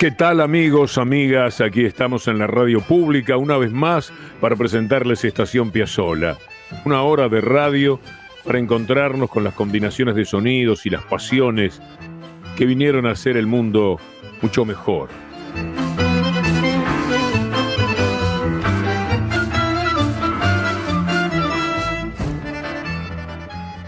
¿Qué 0.00 0.10
tal 0.10 0.40
amigos, 0.40 0.96
amigas? 0.96 1.60
Aquí 1.60 1.84
estamos 1.84 2.26
en 2.26 2.38
la 2.38 2.46
radio 2.46 2.80
pública 2.80 3.36
una 3.36 3.58
vez 3.58 3.70
más 3.70 4.10
para 4.40 4.56
presentarles 4.56 5.26
Estación 5.26 5.70
Piazzola. 5.70 6.38
Una 6.86 7.02
hora 7.02 7.28
de 7.28 7.42
radio 7.42 8.00
para 8.42 8.58
encontrarnos 8.58 9.28
con 9.28 9.44
las 9.44 9.52
combinaciones 9.52 10.14
de 10.14 10.24
sonidos 10.24 10.86
y 10.86 10.88
las 10.88 11.02
pasiones 11.02 11.82
que 12.56 12.64
vinieron 12.64 13.04
a 13.04 13.10
hacer 13.10 13.36
el 13.36 13.46
mundo 13.46 14.00
mucho 14.40 14.64
mejor. 14.64 15.10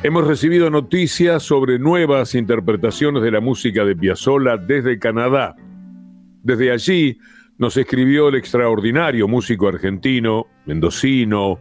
Hemos 0.02 0.26
recibido 0.26 0.68
noticias 0.68 1.42
sobre 1.42 1.78
nuevas 1.78 2.34
interpretaciones 2.34 3.22
de 3.22 3.30
la 3.30 3.40
música 3.40 3.86
de 3.86 3.96
Piazzolla 3.96 4.58
desde 4.58 4.98
Canadá. 4.98 5.56
Desde 6.42 6.72
allí 6.72 7.18
nos 7.58 7.76
escribió 7.76 8.28
el 8.28 8.34
extraordinario 8.34 9.28
músico 9.28 9.68
argentino, 9.68 10.46
mendocino, 10.66 11.60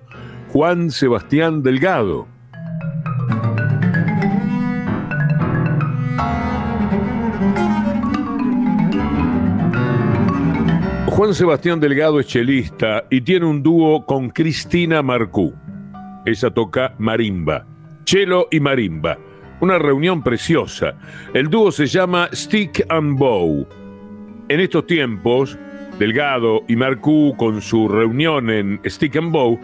Juan 0.49 0.89
Sebastián 0.89 1.61
Delgado. 1.61 2.27
Juan 11.05 11.35
Sebastián 11.35 11.79
Delgado 11.79 12.19
es 12.19 12.25
chelista 12.25 13.03
y 13.11 13.21
tiene 13.21 13.45
un 13.45 13.61
dúo 13.61 14.07
con 14.07 14.31
Cristina 14.31 15.03
Marcú. 15.03 15.53
Ella 16.25 16.49
toca 16.49 16.95
marimba, 16.97 17.67
chelo 18.05 18.47
y 18.49 18.59
marimba. 18.59 19.19
Una 19.59 19.77
reunión 19.77 20.23
preciosa. 20.23 20.95
El 21.35 21.49
dúo 21.49 21.71
se 21.71 21.85
llama 21.85 22.29
Stick 22.33 22.83
and 22.89 23.19
Bow. 23.19 23.67
En 24.51 24.59
estos 24.59 24.85
tiempos, 24.85 25.57
Delgado 25.97 26.65
y 26.67 26.75
Marcú, 26.75 27.33
con 27.37 27.61
su 27.61 27.87
reunión 27.87 28.49
en 28.49 28.81
Stick 28.85 29.15
and 29.15 29.31
Bow, 29.31 29.57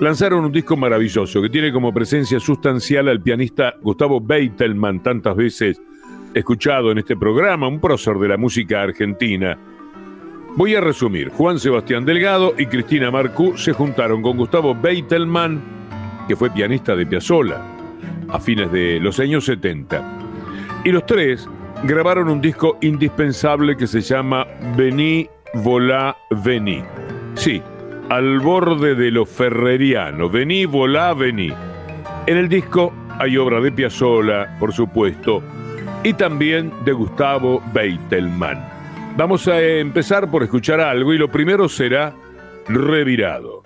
lanzaron 0.00 0.44
un 0.44 0.52
disco 0.52 0.76
maravilloso 0.76 1.40
que 1.40 1.48
tiene 1.48 1.72
como 1.72 1.94
presencia 1.94 2.38
sustancial 2.38 3.08
al 3.08 3.22
pianista 3.22 3.72
Gustavo 3.80 4.20
Beitelman, 4.20 5.02
tantas 5.02 5.34
veces 5.34 5.80
escuchado 6.34 6.92
en 6.92 6.98
este 6.98 7.16
programa, 7.16 7.68
un 7.68 7.80
prócer 7.80 8.18
de 8.18 8.28
la 8.28 8.36
música 8.36 8.82
argentina. 8.82 9.56
Voy 10.56 10.74
a 10.74 10.82
resumir. 10.82 11.30
Juan 11.30 11.58
Sebastián 11.58 12.04
Delgado 12.04 12.52
y 12.58 12.66
Cristina 12.66 13.10
Marcú 13.10 13.56
se 13.56 13.72
juntaron 13.72 14.20
con 14.20 14.36
Gustavo 14.36 14.74
Beitelman, 14.74 15.58
que 16.28 16.36
fue 16.36 16.50
pianista 16.50 16.94
de 16.94 17.06
Piazzolla, 17.06 17.62
a 18.28 18.38
fines 18.38 18.70
de 18.70 19.00
los 19.00 19.18
años 19.20 19.46
70. 19.46 20.82
Y 20.84 20.92
los 20.92 21.06
tres 21.06 21.48
grabaron 21.84 22.28
un 22.28 22.40
disco 22.40 22.78
indispensable 22.80 23.76
que 23.76 23.86
se 23.86 24.00
llama 24.00 24.46
Vení, 24.76 25.28
Volá, 25.54 26.16
Vení. 26.30 26.82
Sí, 27.34 27.62
al 28.08 28.40
borde 28.40 28.94
de 28.94 29.10
lo 29.10 29.26
ferreriano. 29.26 30.28
Vení, 30.28 30.66
volá, 30.66 31.14
vení. 31.14 31.52
En 32.26 32.36
el 32.36 32.48
disco 32.48 32.92
hay 33.18 33.36
obra 33.36 33.60
de 33.60 33.72
Piazzolla, 33.72 34.56
por 34.58 34.72
supuesto, 34.72 35.42
y 36.02 36.12
también 36.14 36.72
de 36.84 36.92
Gustavo 36.92 37.62
Beitelman. 37.72 38.64
Vamos 39.16 39.46
a 39.48 39.60
empezar 39.60 40.30
por 40.30 40.42
escuchar 40.42 40.80
algo 40.80 41.12
y 41.12 41.18
lo 41.18 41.28
primero 41.28 41.68
será 41.68 42.14
Revirado. 42.66 43.63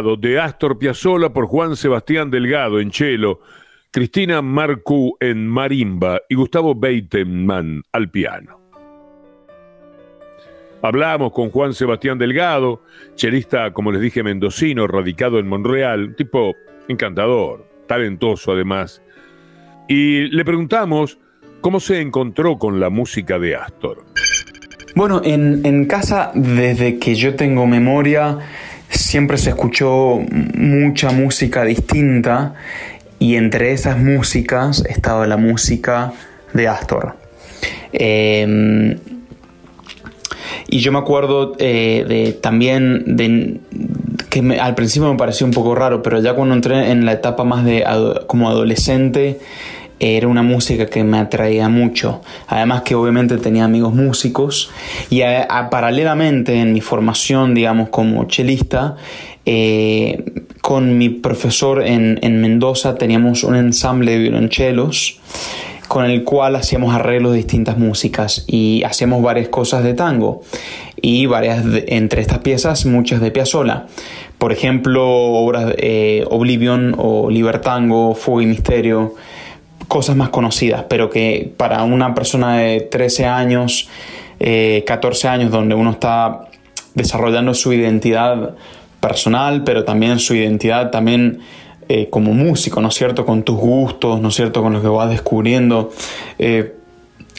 De 0.00 0.40
Astor 0.40 0.78
Piazzolla 0.78 1.28
por 1.28 1.46
Juan 1.46 1.76
Sebastián 1.76 2.30
Delgado 2.30 2.80
en 2.80 2.90
cello, 2.90 3.40
Cristina 3.90 4.40
Marcú 4.40 5.14
en 5.20 5.46
marimba 5.46 6.22
y 6.26 6.36
Gustavo 6.36 6.74
Beiteman 6.74 7.82
al 7.92 8.10
piano. 8.10 8.58
Hablamos 10.80 11.32
con 11.32 11.50
Juan 11.50 11.74
Sebastián 11.74 12.16
Delgado, 12.16 12.82
chelista, 13.14 13.74
como 13.74 13.92
les 13.92 14.00
dije, 14.00 14.22
mendocino, 14.22 14.86
radicado 14.86 15.38
en 15.38 15.48
Monreal, 15.48 16.16
tipo 16.16 16.54
encantador, 16.88 17.66
talentoso 17.86 18.52
además. 18.52 19.02
Y 19.86 20.28
le 20.28 20.46
preguntamos 20.46 21.18
cómo 21.60 21.78
se 21.78 22.00
encontró 22.00 22.56
con 22.56 22.80
la 22.80 22.88
música 22.88 23.38
de 23.38 23.54
Astor. 23.54 24.02
Bueno, 24.94 25.20
en, 25.22 25.60
en 25.66 25.84
casa, 25.84 26.32
desde 26.34 26.98
que 26.98 27.14
yo 27.14 27.36
tengo 27.36 27.66
memoria, 27.66 28.38
siempre 28.90 29.38
se 29.38 29.50
escuchó 29.50 30.20
mucha 30.54 31.10
música 31.10 31.64
distinta 31.64 32.54
y 33.18 33.36
entre 33.36 33.72
esas 33.72 33.98
músicas 33.98 34.84
estaba 34.88 35.26
la 35.26 35.36
música 35.36 36.12
de 36.52 36.68
Astor. 36.68 37.14
Em, 37.92 38.98
y 40.68 40.80
yo 40.80 40.92
me 40.92 40.98
acuerdo 40.98 41.54
eh, 41.58 42.04
de, 42.08 42.32
también 42.32 43.16
de 43.16 43.60
que 44.28 44.60
al 44.60 44.74
principio 44.74 45.10
me 45.10 45.18
pareció 45.18 45.46
un 45.46 45.52
poco 45.52 45.74
raro, 45.74 46.02
pero 46.02 46.20
ya 46.20 46.34
cuando 46.34 46.54
entré 46.54 46.90
en 46.90 47.04
la 47.04 47.12
etapa 47.12 47.44
más 47.44 47.64
de 47.64 47.84
como 48.26 48.48
adolescente, 48.48 49.40
era 50.00 50.26
una 50.26 50.42
música 50.42 50.86
que 50.86 51.04
me 51.04 51.18
atraía 51.18 51.68
mucho. 51.68 52.22
Además 52.48 52.82
que 52.82 52.94
obviamente 52.94 53.36
tenía 53.36 53.64
amigos 53.64 53.94
músicos 53.94 54.70
y 55.10 55.20
paralelamente 55.70 56.58
en 56.58 56.72
mi 56.72 56.80
formación, 56.80 57.54
digamos, 57.54 57.90
como 57.90 58.24
chelista, 58.24 58.96
eh, 59.46 60.24
con 60.62 60.98
mi 60.98 61.08
profesor 61.08 61.82
en, 61.82 62.18
en, 62.22 62.40
Mendoza 62.40 62.96
teníamos 62.96 63.42
un 63.42 63.56
ensamble 63.56 64.12
de 64.12 64.18
violonchelos 64.18 65.18
con 65.88 66.04
el 66.04 66.22
cual 66.22 66.54
hacíamos 66.54 66.94
arreglos 66.94 67.32
de 67.32 67.38
distintas 67.38 67.76
músicas 67.76 68.44
y 68.46 68.82
hacíamos 68.84 69.22
varias 69.22 69.48
cosas 69.48 69.82
de 69.82 69.94
tango 69.94 70.42
y 71.02 71.26
varias 71.26 71.64
entre 71.86 72.20
estas 72.20 72.38
piezas 72.38 72.86
muchas 72.86 73.20
de 73.20 73.30
Piazzolla. 73.30 73.86
Por 74.38 74.52
ejemplo, 74.52 75.04
obras 75.04 75.66
de 75.66 75.74
eh, 75.78 76.24
Oblivion 76.30 76.94
o 76.96 77.28
Libertango, 77.30 78.14
Fuego 78.14 78.42
y 78.42 78.46
Misterio, 78.46 79.14
cosas 79.90 80.14
más 80.14 80.28
conocidas, 80.28 80.84
pero 80.88 81.10
que 81.10 81.52
para 81.56 81.82
una 81.82 82.14
persona 82.14 82.58
de 82.58 82.80
13 82.80 83.26
años, 83.26 83.88
14 84.38 85.26
eh, 85.26 85.30
años, 85.30 85.50
donde 85.50 85.74
uno 85.74 85.90
está 85.90 86.42
desarrollando 86.94 87.54
su 87.54 87.72
identidad 87.72 88.54
personal, 89.00 89.64
pero 89.64 89.82
también 89.82 90.20
su 90.20 90.36
identidad 90.36 90.92
también 90.92 91.40
eh, 91.88 92.08
como 92.08 92.32
músico, 92.32 92.80
¿no 92.80 92.86
es 92.86 92.94
cierto? 92.94 93.26
Con 93.26 93.42
tus 93.42 93.56
gustos, 93.56 94.20
¿no 94.20 94.28
es 94.28 94.36
cierto? 94.36 94.62
Con 94.62 94.74
lo 94.74 94.80
que 94.80 94.86
vas 94.86 95.10
descubriendo. 95.10 95.90
Eh, 96.38 96.76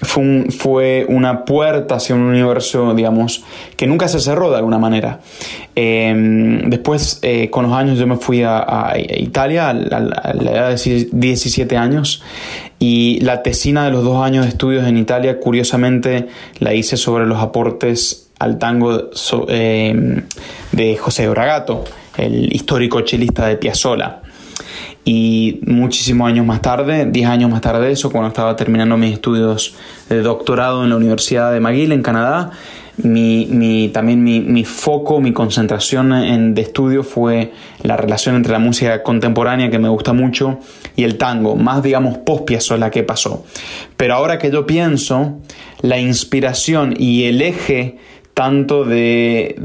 fue, 0.01 0.47
fue, 0.49 1.05
una 1.07 1.45
puerta 1.45 1.95
hacia 1.95 2.15
un 2.15 2.21
universo, 2.21 2.93
digamos, 2.93 3.43
que 3.75 3.87
nunca 3.87 4.07
se 4.07 4.19
cerró 4.19 4.49
de 4.49 4.57
alguna 4.57 4.79
manera. 4.79 5.19
Em, 5.75 6.69
después, 6.69 7.19
eh, 7.21 7.49
con 7.49 7.65
los 7.65 7.73
años, 7.73 7.97
yo 7.97 8.07
me 8.07 8.17
fui 8.17 8.43
a, 8.43 8.93
Italia 8.97 9.69
a, 9.69 9.73
la 9.73 10.51
edad 10.51 10.75
de 10.75 11.07
17 11.11 11.77
años 11.77 12.23
y 12.79 13.19
la 13.21 13.43
tesina 13.43 13.85
de 13.85 13.91
los 13.91 14.03
dos 14.03 14.23
años 14.23 14.45
de 14.45 14.49
estudios 14.49 14.87
en 14.87 14.97
Italia, 14.97 15.39
curiosamente, 15.39 16.27
la 16.59 16.73
hice 16.73 16.97
sobre 16.97 17.25
los 17.25 17.39
aportes 17.39 18.31
al 18.39 18.57
tango 18.57 19.11
em, 19.49 20.23
de 20.71 20.97
José 20.97 21.29
Bragato, 21.29 21.83
el 22.17 22.51
histórico 22.51 23.01
chelista 23.01 23.45
de 23.45 23.57
Piazzolla. 23.57 24.21
Y 25.03 25.59
muchísimos 25.65 26.29
años 26.29 26.45
más 26.45 26.61
tarde, 26.61 27.05
10 27.05 27.27
años 27.27 27.49
más 27.49 27.61
tarde 27.61 27.87
de 27.87 27.93
eso, 27.93 28.11
cuando 28.11 28.27
estaba 28.27 28.55
terminando 28.55 28.97
mis 28.97 29.13
estudios 29.13 29.75
de 30.09 30.21
doctorado 30.21 30.83
en 30.83 30.91
la 30.91 30.95
Universidad 30.95 31.51
de 31.51 31.59
McGill 31.59 31.91
en 31.91 32.03
Canadá, 32.03 32.51
mi, 32.97 33.89
también 33.93 34.23
mi, 34.23 34.63
foco, 34.63 35.21
mi 35.21 35.33
concentración 35.33 36.13
en, 36.13 36.53
de 36.53 36.61
estudio 36.61 37.03
fue 37.03 37.51
la 37.81 37.97
relación 37.97 38.35
entre 38.35 38.51
la 38.51 38.59
música 38.59 39.01
contemporánea 39.01 39.71
que 39.71 39.79
me 39.79 39.89
gusta 39.89 40.13
mucho 40.13 40.59
y 40.95 41.03
el 41.03 41.17
tango, 41.17 41.55
más 41.55 41.81
digamos 41.81 42.19
post 42.19 42.49
la 42.77 42.91
que 42.91 43.03
pasó. 43.03 43.43
Pero 43.97 44.15
ahora 44.15 44.37
que 44.37 44.51
yo 44.51 44.67
pienso, 44.67 45.39
la 45.81 45.99
inspiración 45.99 46.93
y 46.97 47.23
el 47.23 47.41
eje 47.41 47.97
tanto 48.41 48.85
de, 48.85 49.55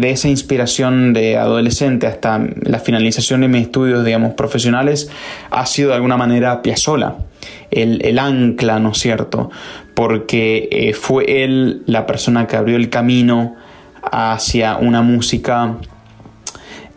esa 0.00 0.28
inspiración 0.30 1.12
de 1.12 1.36
adolescente 1.36 2.06
hasta 2.06 2.40
la 2.62 2.78
finalización 2.78 3.42
de 3.42 3.48
mis 3.48 3.64
estudios, 3.64 4.02
digamos, 4.02 4.32
profesionales, 4.32 5.10
ha 5.50 5.66
sido 5.66 5.90
de 5.90 5.96
alguna 5.96 6.16
manera 6.16 6.62
Piazzolla, 6.62 7.16
el, 7.70 8.18
ancla, 8.18 8.78
¿no 8.78 8.92
es 8.92 8.98
cierto? 8.98 9.50
Porque 9.92 10.70
eh, 10.72 10.94
fue 10.94 11.44
él 11.44 11.82
la 11.84 12.06
persona 12.06 12.46
que 12.46 12.56
abrió 12.56 12.76
el 12.76 12.88
camino 12.88 13.56
hacia 14.10 14.78
una 14.78 15.02
música 15.02 15.76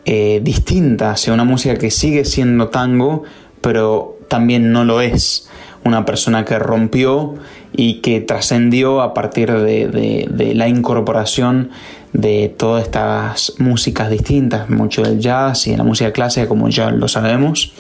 eh, 0.05 0.39
distinta, 0.41 1.11
hacia 1.11 1.33
una 1.33 1.43
música 1.43 1.75
que 1.75 1.91
sigue 1.91 2.23
siendo 2.23 2.69
tango, 2.69 3.23
pero 3.59 4.17
también 4.29 4.71
no 4.71 4.85
lo 4.85 5.01
es. 5.01 5.49
Una 5.83 6.05
persona 6.05 6.45
que 6.45 6.57
rompió 6.57 7.35
y 7.75 7.95
que 7.95 8.21
trascendió 8.21 9.01
a 9.01 9.13
partir 9.13 9.51
de, 9.51 10.53
la 10.55 10.67
incorporación 10.67 11.71
de 12.13 12.53
todas 12.55 12.83
estas 12.83 13.53
músicas 13.57 14.11
distintas, 14.11 14.69
mucho 14.69 15.01
del 15.01 15.19
jazz 15.19 15.65
y 15.65 15.75
la 15.75 15.83
música 15.83 16.11
clásica, 16.11 16.47
como 16.47 16.69
ya 16.69 16.91
lo 16.91 17.07
sabemos, 17.07 17.73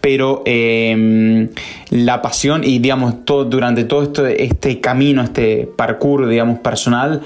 pero 0.00 0.42
em, 0.46 1.48
la 1.90 2.22
pasión 2.22 2.62
y 2.62 2.78
digamos 2.78 3.24
todo, 3.24 3.44
durante 3.44 3.82
todo 3.82 4.26
este 4.28 4.80
camino, 4.80 5.22
este 5.22 5.68
parkour, 5.76 6.28
digamos, 6.28 6.60
personal, 6.60 7.22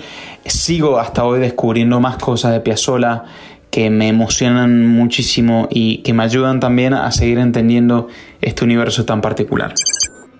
sigo 0.46 0.98
hasta 0.98 1.24
hoy 1.24 1.40
descubriendo 1.40 2.00
más 2.00 2.16
cosas 2.16 2.52
de 2.52 2.60
Piazzolla 2.60 3.24
que 3.70 3.90
me 3.90 4.08
emocionan 4.08 4.86
muchísimo 4.86 5.68
y 5.70 5.98
que 5.98 6.14
me 6.14 6.22
ayudan 6.22 6.58
también 6.60 6.94
a 6.94 7.12
seguir 7.12 7.38
entendiendo 7.38 8.08
este 8.40 8.64
universo 8.64 9.04
tan 9.04 9.20
particular 9.20 9.74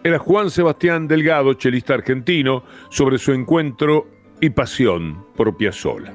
era 0.05 0.19
Juan 0.19 0.50
Sebastián 0.50 1.09
Delgado, 1.09 1.55
chelista 1.55 1.95
argentino, 1.95 2.62
sobre 2.90 3.19
su 3.19 3.33
encuentro 3.33 4.07
y 4.40 4.50
pasión 4.50 5.25
por 5.37 5.57
Piazzolla. 5.57 6.12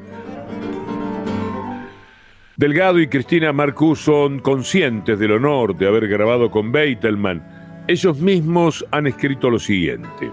Delgado 2.55 2.99
y 2.99 3.07
Cristina 3.07 3.51
Marcú 3.51 3.95
son 3.95 4.39
conscientes 4.39 5.19
del 5.19 5.31
honor 5.31 5.75
de 5.75 5.87
haber 5.87 6.07
grabado 6.07 6.49
con 6.49 6.71
Beitelman. 6.71 7.83
Ellos 7.87 8.19
mismos 8.19 8.85
han 8.91 9.07
escrito 9.07 9.49
lo 9.49 9.59
siguiente. 9.59 10.31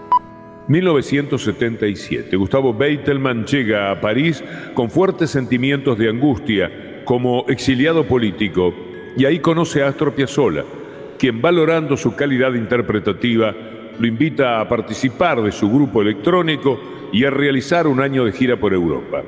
1977. 0.67 2.35
Gustavo 2.37 2.73
Beitelman 2.73 3.45
llega 3.45 3.91
a 3.91 3.99
París 3.99 4.43
con 4.73 4.89
fuertes 4.89 5.31
sentimientos 5.31 5.97
de 5.97 6.09
angustia 6.09 7.01
como 7.03 7.45
exiliado 7.49 8.05
político 8.05 8.73
y 9.17 9.25
ahí 9.25 9.39
conoce 9.39 9.83
a 9.83 9.87
Astor 9.87 10.13
Piazzolla 10.13 10.63
quien 11.21 11.39
valorando 11.39 11.95
su 11.95 12.15
calidad 12.15 12.51
interpretativa 12.55 13.53
lo 13.99 14.07
invita 14.07 14.59
a 14.59 14.67
participar 14.67 15.39
de 15.43 15.51
su 15.51 15.69
grupo 15.69 16.01
electrónico 16.01 16.79
y 17.13 17.23
a 17.25 17.29
realizar 17.29 17.85
un 17.85 18.01
año 18.01 18.25
de 18.25 18.31
gira 18.31 18.59
por 18.59 18.73
Europa. 18.73 19.21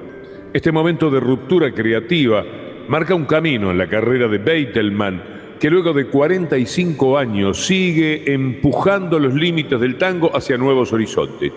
Este 0.52 0.72
momento 0.72 1.12
de 1.12 1.20
ruptura 1.20 1.72
creativa 1.72 2.44
marca 2.88 3.14
un 3.14 3.26
camino 3.26 3.70
en 3.70 3.78
la 3.78 3.86
carrera 3.86 4.28
de 4.28 4.40
Beitelman, 4.40 5.22
que 5.60 5.70
luego 5.70 5.94
de 5.94 6.08
45 6.08 7.16
años 7.16 7.64
sigue 7.64 8.24
empujando 8.34 9.20
los 9.20 9.36
límites 9.36 9.80
del 9.80 10.00
tango 10.00 10.36
hacia 10.36 10.58
nuevos 10.58 10.92
horizontes. 10.94 11.52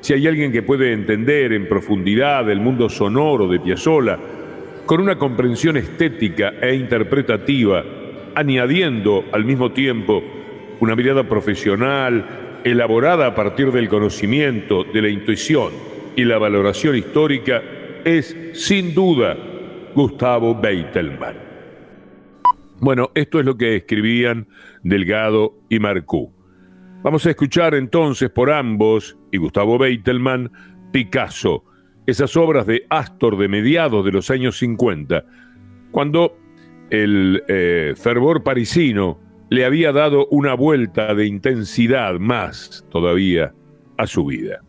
Si 0.00 0.12
hay 0.12 0.28
alguien 0.28 0.52
que 0.52 0.62
puede 0.62 0.92
entender 0.92 1.52
en 1.52 1.68
profundidad 1.68 2.48
el 2.48 2.60
mundo 2.60 2.88
sonoro 2.88 3.48
de 3.48 3.58
Piazzolla, 3.58 4.16
con 4.86 5.00
una 5.00 5.18
comprensión 5.18 5.76
estética 5.76 6.54
e 6.62 6.72
interpretativa 6.76 7.82
añadiendo 8.34 9.24
al 9.32 9.44
mismo 9.44 9.72
tiempo 9.72 10.22
una 10.80 10.96
mirada 10.96 11.28
profesional, 11.28 12.60
elaborada 12.64 13.26
a 13.26 13.34
partir 13.34 13.72
del 13.72 13.88
conocimiento, 13.88 14.84
de 14.84 15.02
la 15.02 15.08
intuición 15.08 15.72
y 16.16 16.24
la 16.24 16.38
valoración 16.38 16.96
histórica, 16.96 17.62
es 18.04 18.36
sin 18.54 18.94
duda 18.94 19.36
Gustavo 19.94 20.54
Beitelman. 20.54 21.36
Bueno, 22.80 23.10
esto 23.14 23.38
es 23.38 23.46
lo 23.46 23.56
que 23.56 23.76
escribían 23.76 24.48
Delgado 24.82 25.54
y 25.68 25.78
Marcú. 25.78 26.32
Vamos 27.02 27.26
a 27.26 27.30
escuchar 27.30 27.74
entonces 27.74 28.30
por 28.30 28.50
ambos 28.50 29.16
y 29.30 29.36
Gustavo 29.36 29.78
Beitelman 29.78 30.50
Picasso, 30.92 31.64
esas 32.06 32.36
obras 32.36 32.66
de 32.66 32.86
Astor 32.90 33.38
de 33.38 33.48
mediados 33.48 34.04
de 34.04 34.12
los 34.12 34.30
años 34.30 34.58
50, 34.58 35.24
cuando 35.92 36.36
el 36.92 37.42
eh, 37.48 37.94
fervor 37.96 38.42
parisino 38.42 39.18
le 39.48 39.64
había 39.64 39.92
dado 39.92 40.26
una 40.26 40.54
vuelta 40.54 41.14
de 41.14 41.26
intensidad 41.26 42.18
más 42.18 42.86
todavía 42.90 43.54
a 43.96 44.06
su 44.06 44.26
vida. 44.26 44.60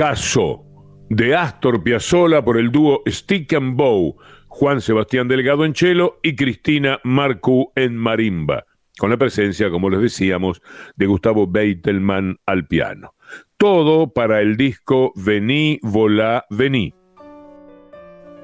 Picasso 0.00 0.64
de 1.10 1.36
Astor 1.36 1.82
Piazzolla 1.82 2.42
por 2.42 2.56
el 2.56 2.72
dúo 2.72 3.02
Stick 3.06 3.52
and 3.52 3.76
Bow, 3.76 4.16
Juan 4.48 4.80
Sebastián 4.80 5.28
Delgado 5.28 5.66
en 5.66 5.74
cello 5.74 6.20
y 6.22 6.36
Cristina 6.36 7.00
Marcú 7.04 7.70
en 7.76 7.98
marimba, 7.98 8.64
con 8.98 9.10
la 9.10 9.18
presencia, 9.18 9.68
como 9.68 9.90
les 9.90 10.00
decíamos, 10.00 10.62
de 10.96 11.04
Gustavo 11.04 11.46
Beitelman 11.46 12.38
al 12.46 12.66
piano. 12.66 13.12
Todo 13.58 14.10
para 14.10 14.40
el 14.40 14.56
disco 14.56 15.12
Vení, 15.16 15.78
Volá, 15.82 16.46
Vení. 16.48 16.94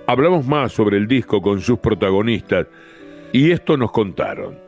Hablamos 0.06 0.46
más 0.46 0.72
sobre 0.72 0.98
el 0.98 1.08
disco 1.08 1.40
con 1.40 1.62
sus 1.62 1.78
protagonistas 1.78 2.66
y 3.32 3.50
esto 3.50 3.78
nos 3.78 3.92
contaron. 3.92 4.58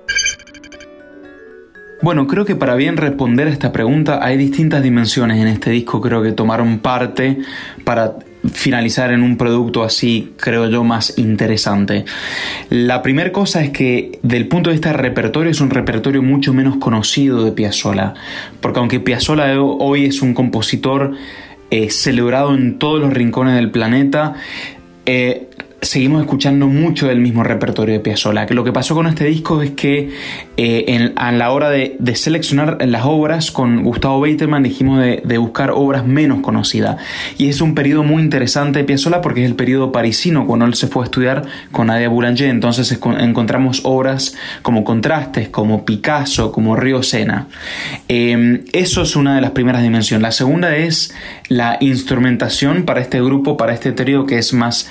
Bueno, 2.00 2.28
creo 2.28 2.44
que 2.44 2.54
para 2.54 2.76
bien 2.76 2.96
responder 2.96 3.48
a 3.48 3.50
esta 3.50 3.72
pregunta 3.72 4.24
hay 4.24 4.36
distintas 4.36 4.82
dimensiones 4.84 5.40
en 5.40 5.48
este 5.48 5.70
disco, 5.70 6.00
creo 6.00 6.22
que 6.22 6.30
tomaron 6.30 6.78
parte 6.78 7.38
para 7.84 8.14
finalizar 8.52 9.10
en 9.10 9.22
un 9.22 9.36
producto 9.36 9.82
así, 9.82 10.32
creo 10.36 10.68
yo, 10.68 10.84
más 10.84 11.18
interesante. 11.18 12.04
La 12.70 13.02
primera 13.02 13.32
cosa 13.32 13.64
es 13.64 13.70
que 13.70 14.20
del 14.22 14.46
punto 14.46 14.70
de 14.70 14.74
vista 14.74 14.90
del 14.90 14.98
repertorio 14.98 15.50
es 15.50 15.60
un 15.60 15.70
repertorio 15.70 16.22
mucho 16.22 16.54
menos 16.54 16.76
conocido 16.76 17.44
de 17.44 17.50
Piazzolla, 17.50 18.14
porque 18.60 18.78
aunque 18.78 19.00
Piazzolla 19.00 19.60
hoy 19.60 20.06
es 20.06 20.22
un 20.22 20.34
compositor 20.34 21.14
eh, 21.70 21.90
celebrado 21.90 22.54
en 22.54 22.78
todos 22.78 23.00
los 23.00 23.12
rincones 23.12 23.56
del 23.56 23.72
planeta, 23.72 24.34
eh, 25.04 25.48
seguimos 25.80 26.22
escuchando 26.22 26.66
mucho 26.66 27.06
del 27.06 27.20
mismo 27.20 27.44
repertorio 27.44 27.94
de 27.94 28.00
Piazzolla. 28.00 28.46
Lo 28.50 28.64
que 28.64 28.72
pasó 28.72 28.94
con 28.94 29.06
este 29.06 29.24
disco 29.24 29.62
es 29.62 29.70
que 29.72 30.10
eh, 30.56 31.12
a 31.14 31.30
la 31.30 31.52
hora 31.52 31.70
de, 31.70 31.96
seleccionar 32.14 32.78
las 32.86 33.04
obras 33.04 33.52
con 33.52 33.84
Gustavo 33.84 34.20
Beiterman 34.20 34.64
dijimos 34.64 35.00
de, 35.00 35.38
buscar 35.38 35.70
obras 35.70 36.04
menos 36.04 36.40
conocidas. 36.40 36.96
Y 37.36 37.48
es 37.48 37.60
un 37.60 37.74
periodo 37.74 38.02
muy 38.02 38.22
interesante 38.22 38.80
de 38.80 38.84
Piazzolla 38.84 39.20
porque 39.20 39.44
es 39.44 39.50
el 39.50 39.54
periodo 39.54 39.92
parisino 39.92 40.46
cuando 40.46 40.66
él 40.66 40.74
se 40.74 40.88
fue 40.88 41.04
a 41.04 41.06
estudiar 41.06 41.44
con 41.70 41.86
Nadia 41.86 42.08
Boulanger. 42.08 42.48
Entonces 42.48 42.98
encontramos 43.20 43.82
obras 43.84 44.34
como 44.62 44.82
Contrastes, 44.82 45.48
como 45.48 45.84
Picasso, 45.84 46.50
como 46.50 46.74
Río 46.74 47.04
Sena. 47.04 47.46
Em, 48.08 48.64
eso 48.72 49.02
es 49.02 49.14
una 49.14 49.36
de 49.36 49.40
las 49.40 49.52
primeras 49.52 49.82
dimensiones. 49.82 50.22
La 50.22 50.32
segunda 50.32 50.76
es 50.76 51.14
la 51.48 51.76
instrumentación 51.80 52.82
para 52.82 53.00
este 53.00 53.22
grupo, 53.22 53.56
para 53.56 53.72
este 53.72 53.92
trío 53.92 54.26
que 54.26 54.38
es 54.38 54.52
más 54.52 54.88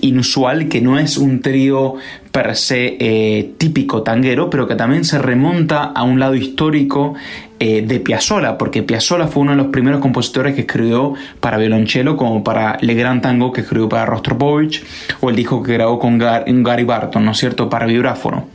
inusual, 0.00 0.68
que 0.68 0.80
no 0.80 0.98
es 0.98 1.18
un 1.18 1.40
trío 1.40 1.94
per 2.32 2.56
se 2.56 2.96
eh, 3.00 3.52
típico 3.58 4.02
tanguero, 4.02 4.50
pero 4.50 4.68
que 4.68 4.74
también 4.74 5.04
se 5.04 5.18
remonta 5.18 5.84
a 5.84 6.02
un 6.02 6.20
lado 6.20 6.34
histórico 6.34 7.14
eh, 7.60 7.82
de 7.82 8.00
Piazzolla, 8.00 8.56
porque 8.56 8.82
Piazzolla 8.82 9.26
fue 9.26 9.42
uno 9.42 9.52
de 9.52 9.56
los 9.56 9.66
primeros 9.68 10.00
compositores 10.00 10.54
que 10.54 10.60
escribió 10.60 11.14
para 11.40 11.58
violonchelo, 11.58 12.16
como 12.16 12.44
para 12.44 12.78
Le 12.80 12.94
Gran 12.94 13.20
Tango 13.20 13.52
que 13.52 13.62
escribió 13.62 13.88
para 13.88 14.06
Rostropovich, 14.06 14.84
o 15.20 15.30
el 15.30 15.36
disco 15.36 15.62
que 15.62 15.72
grabó 15.72 15.98
con 15.98 16.18
Gary 16.18 16.84
Barton, 16.84 17.24
¿no 17.24 17.32
es 17.32 17.38
cierto?, 17.38 17.68
para 17.68 17.86
vibráfono. 17.86 18.48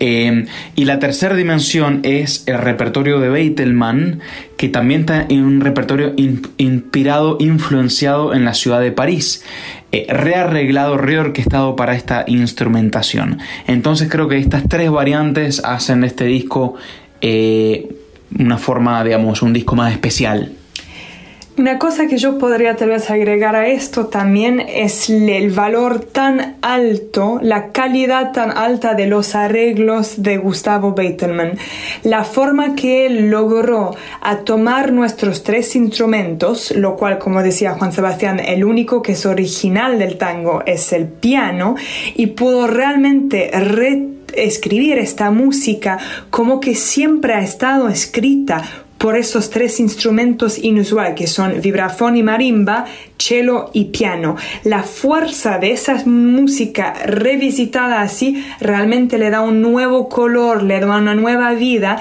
Eh, 0.00 0.46
y 0.74 0.84
la 0.84 0.98
tercera 0.98 1.36
dimensión 1.36 2.00
es 2.02 2.42
el 2.46 2.58
repertorio 2.58 3.20
de 3.20 3.28
Beitelman, 3.28 4.20
que 4.56 4.68
también 4.68 5.02
está 5.02 5.26
en 5.28 5.44
un 5.44 5.60
repertorio 5.60 6.12
inspirado, 6.16 7.36
influenciado 7.40 8.34
en 8.34 8.44
la 8.44 8.54
ciudad 8.54 8.80
de 8.80 8.92
París. 8.92 9.44
Eh, 9.92 10.06
rearreglado, 10.08 10.96
reorquestado 10.96 11.74
para 11.74 11.96
esta 11.96 12.24
instrumentación. 12.28 13.38
Entonces 13.66 14.08
creo 14.08 14.28
que 14.28 14.38
estas 14.38 14.68
tres 14.68 14.88
variantes 14.88 15.64
hacen 15.64 16.04
este 16.04 16.26
disco 16.26 16.76
eh, 17.20 17.88
una 18.38 18.58
forma, 18.58 19.02
digamos, 19.04 19.42
un 19.42 19.52
disco 19.52 19.76
más 19.76 19.92
especial. 19.92 20.52
Una 21.60 21.78
cosa 21.78 22.06
que 22.06 22.16
yo 22.16 22.38
podría 22.38 22.76
tal 22.76 22.88
vez 22.88 23.10
agregar 23.10 23.54
a 23.54 23.66
esto 23.68 24.06
también 24.06 24.60
es 24.60 25.10
el 25.10 25.50
valor 25.50 26.00
tan 26.00 26.56
alto, 26.62 27.38
la 27.42 27.70
calidad 27.72 28.32
tan 28.32 28.50
alta 28.56 28.94
de 28.94 29.06
los 29.06 29.34
arreglos 29.34 30.22
de 30.22 30.38
Gustavo 30.38 30.94
Beitelman. 30.94 31.58
La 32.02 32.24
forma 32.24 32.74
que 32.76 33.04
él 33.04 33.28
logró 33.28 33.94
a 34.22 34.36
tomar 34.36 34.92
nuestros 34.92 35.42
tres 35.42 35.76
instrumentos, 35.76 36.70
lo 36.70 36.96
cual, 36.96 37.18
como 37.18 37.42
decía 37.42 37.72
Juan 37.72 37.92
Sebastián, 37.92 38.40
el 38.40 38.64
único 38.64 39.02
que 39.02 39.12
es 39.12 39.26
original 39.26 39.98
del 39.98 40.16
tango 40.16 40.62
es 40.64 40.94
el 40.94 41.08
piano, 41.08 41.74
y 42.14 42.28
pudo 42.28 42.68
realmente 42.68 43.50
escribir 44.36 44.98
esta 44.98 45.30
música 45.30 45.98
como 46.30 46.60
que 46.60 46.74
siempre 46.74 47.34
ha 47.34 47.40
estado 47.40 47.88
escrita 47.88 48.62
por 49.00 49.16
esos 49.16 49.48
tres 49.48 49.80
instrumentos 49.80 50.58
inusuales 50.58 51.14
que 51.14 51.26
son 51.26 51.58
vibrafón 51.62 52.18
y 52.18 52.22
marimba, 52.22 52.84
cello 53.16 53.70
y 53.72 53.86
piano. 53.86 54.36
La 54.62 54.82
fuerza 54.82 55.56
de 55.56 55.70
esa 55.72 56.04
música 56.04 56.92
revisitada 57.06 58.02
así 58.02 58.44
realmente 58.60 59.16
le 59.16 59.30
da 59.30 59.40
un 59.40 59.62
nuevo 59.62 60.10
color, 60.10 60.62
le 60.62 60.80
da 60.80 60.98
una 60.98 61.14
nueva 61.14 61.54
vida 61.54 61.98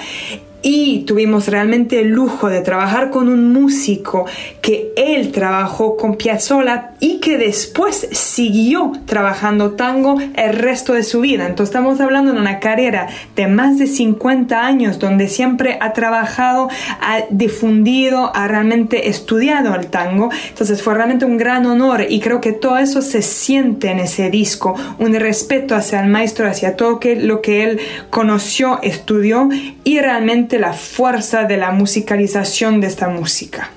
y 0.61 0.99
tuvimos 1.01 1.47
realmente 1.47 1.99
el 2.01 2.09
lujo 2.09 2.49
de 2.49 2.61
trabajar 2.61 3.09
con 3.09 3.29
un 3.29 3.53
músico 3.53 4.25
que 4.61 4.91
él 4.95 5.31
trabajó 5.31 5.95
con 5.95 6.15
Piazzolla 6.15 6.91
y 6.99 7.19
que 7.19 7.37
después 7.37 8.07
siguió 8.11 8.91
trabajando 9.05 9.71
tango 9.71 10.19
el 10.35 10.53
resto 10.53 10.93
de 10.93 11.03
su 11.03 11.21
vida. 11.21 11.45
Entonces 11.45 11.69
estamos 11.69 11.99
hablando 12.01 12.33
de 12.33 12.39
una 12.39 12.59
carrera 12.59 13.07
de 13.35 13.47
más 13.47 13.77
de 13.77 13.87
50 13.87 14.65
años 14.65 14.99
donde 14.99 15.27
siempre 15.27 15.77
ha 15.81 15.93
trabajado, 15.93 16.69
ha 17.01 17.23
difundido, 17.29 18.31
ha 18.35 18.47
realmente 18.47 19.09
estudiado 19.09 19.75
el 19.75 19.87
tango. 19.87 20.29
Entonces 20.49 20.81
fue 20.81 20.93
realmente 20.93 21.25
un 21.25 21.37
gran 21.37 21.65
honor 21.65 22.05
y 22.09 22.19
creo 22.19 22.41
que 22.41 22.51
todo 22.51 22.77
eso 22.77 23.01
se 23.01 23.21
siente 23.21 23.91
en 23.91 23.99
ese 23.99 24.29
disco, 24.29 24.75
un 24.97 25.13
respeto 25.13 25.75
hacia 25.75 26.01
el 26.01 26.09
maestro, 26.09 26.47
hacia 26.47 26.75
todo 26.75 26.99
lo 27.21 27.41
que 27.41 27.63
él 27.63 27.79
conoció, 28.09 28.79
estudió 28.81 29.49
y 29.83 29.99
realmente 29.99 30.48
la 30.57 30.73
fuerza 30.73 31.43
de 31.43 31.57
la 31.57 31.71
musicalización 31.71 32.81
de 32.81 32.88
esta 32.88 33.09
música. 33.09 33.69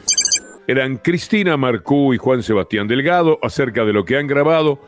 Eran 0.67 0.97
Cristina 0.97 1.57
Marcú 1.57 2.15
y 2.15 2.19
Juan 2.19 2.43
Sebastián 2.43 2.87
Delgado 2.89 3.39
acerca 3.43 3.85
de 3.85 3.93
lo 3.93 4.05
que 4.05 4.17
han 4.17 4.29
grabado 4.29 4.81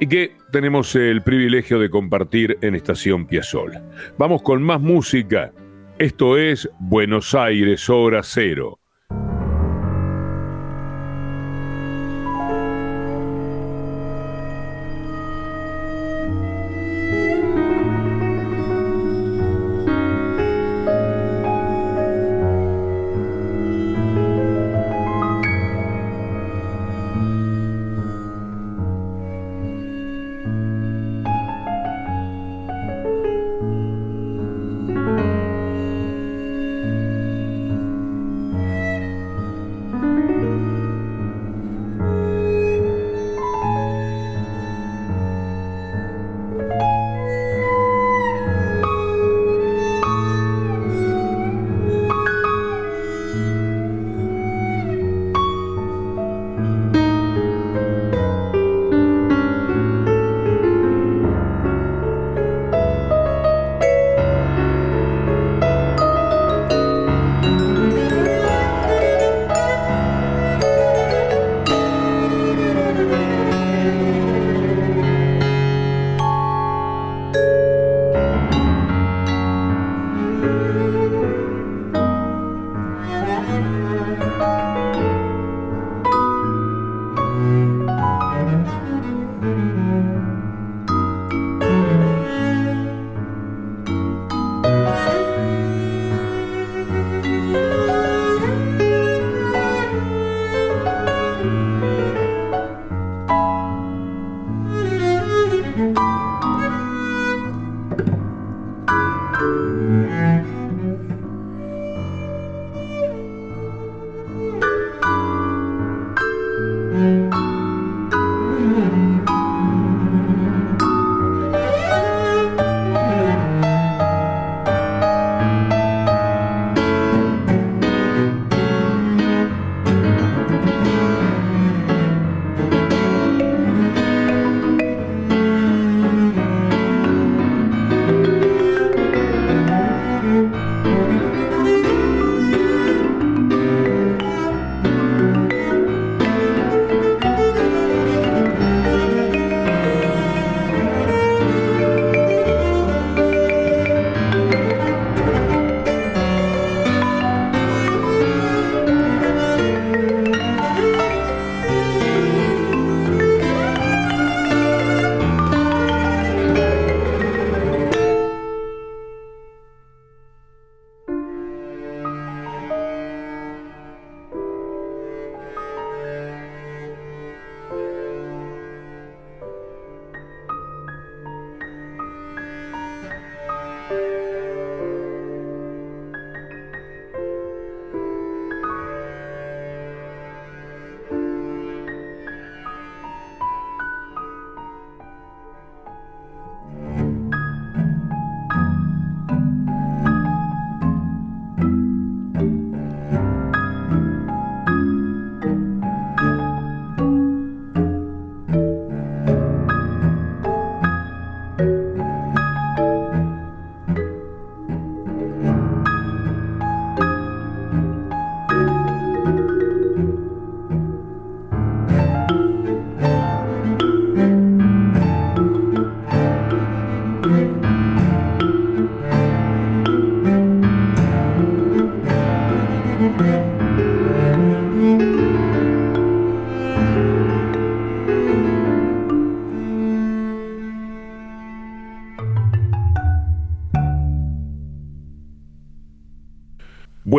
y 0.00 0.08
que 0.08 0.36
tenemos 0.50 0.94
el 0.96 1.22
privilegio 1.22 1.78
de 1.78 1.88
compartir 1.88 2.58
en 2.62 2.74
Estación 2.74 3.26
Piazzolla. 3.26 3.82
Vamos 4.18 4.42
con 4.42 4.62
más 4.62 4.80
música. 4.80 5.52
Esto 5.98 6.36
es 6.36 6.68
Buenos 6.80 7.34
Aires, 7.34 7.88
hora 7.88 8.22
cero. 8.24 8.79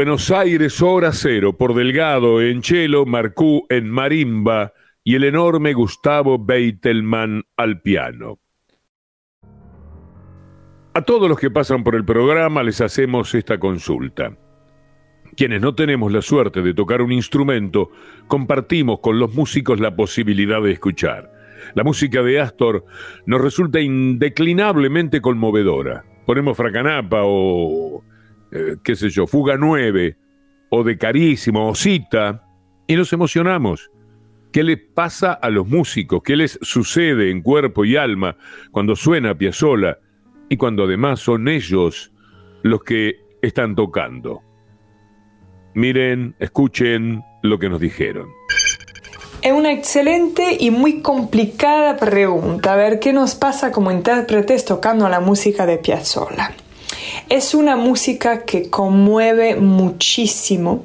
Buenos 0.01 0.31
Aires 0.31 0.81
hora 0.81 1.11
cero 1.13 1.55
por 1.55 1.75
Delgado 1.75 2.41
en 2.41 2.63
cello, 2.63 3.05
Marcú 3.05 3.67
en 3.69 3.87
marimba 3.87 4.73
y 5.03 5.13
el 5.13 5.25
enorme 5.25 5.73
Gustavo 5.73 6.43
Beitelman 6.43 7.43
al 7.55 7.83
piano. 7.83 8.39
A 10.95 11.03
todos 11.03 11.29
los 11.29 11.37
que 11.37 11.51
pasan 11.51 11.83
por 11.83 11.93
el 11.93 12.03
programa 12.03 12.63
les 12.63 12.81
hacemos 12.81 13.35
esta 13.35 13.59
consulta. 13.59 14.35
Quienes 15.37 15.61
no 15.61 15.75
tenemos 15.75 16.11
la 16.11 16.23
suerte 16.23 16.63
de 16.63 16.73
tocar 16.73 17.03
un 17.03 17.11
instrumento, 17.11 17.91
compartimos 18.25 19.01
con 19.01 19.19
los 19.19 19.35
músicos 19.35 19.79
la 19.79 19.95
posibilidad 19.95 20.63
de 20.63 20.71
escuchar. 20.71 21.31
La 21.75 21.83
música 21.83 22.23
de 22.23 22.39
Astor 22.39 22.85
nos 23.27 23.39
resulta 23.39 23.79
indeclinablemente 23.79 25.21
conmovedora. 25.21 26.05
Ponemos 26.25 26.57
Fracanapa 26.57 27.19
o, 27.21 28.03
eh, 28.51 28.75
qué 28.83 28.95
sé 28.95 29.09
yo, 29.09 29.27
Fuga 29.27 29.57
9, 29.57 30.17
o 30.69 30.83
de 30.83 30.97
Carísimo, 30.97 31.69
o 31.69 31.75
Cita, 31.75 32.45
y 32.87 32.95
nos 32.95 33.13
emocionamos. 33.13 33.89
¿Qué 34.51 34.63
les 34.63 34.79
pasa 34.79 35.33
a 35.33 35.49
los 35.49 35.67
músicos? 35.67 36.21
¿Qué 36.23 36.35
les 36.35 36.59
sucede 36.61 37.31
en 37.31 37.41
cuerpo 37.41 37.85
y 37.85 37.95
alma 37.95 38.35
cuando 38.71 38.95
suena 38.95 39.37
Piazzolla 39.37 39.99
y 40.49 40.57
cuando 40.57 40.83
además 40.83 41.21
son 41.21 41.47
ellos 41.47 42.11
los 42.63 42.83
que 42.83 43.15
están 43.41 43.75
tocando? 43.75 44.41
Miren, 45.73 46.35
escuchen 46.39 47.23
lo 47.43 47.57
que 47.59 47.69
nos 47.69 47.79
dijeron. 47.79 48.27
Es 49.41 49.53
una 49.53 49.71
excelente 49.71 50.57
y 50.59 50.69
muy 50.69 51.01
complicada 51.01 51.95
pregunta. 51.95 52.73
A 52.73 52.75
ver 52.75 52.99
qué 52.99 53.13
nos 53.13 53.35
pasa 53.35 53.71
como 53.71 53.89
intérpretes 53.89 54.65
tocando 54.65 55.07
la 55.07 55.21
música 55.21 55.65
de 55.65 55.77
Piazzolla. 55.77 56.51
Es 57.29 57.53
una 57.53 57.75
música 57.75 58.43
que 58.43 58.69
conmueve 58.69 59.55
muchísimo 59.55 60.83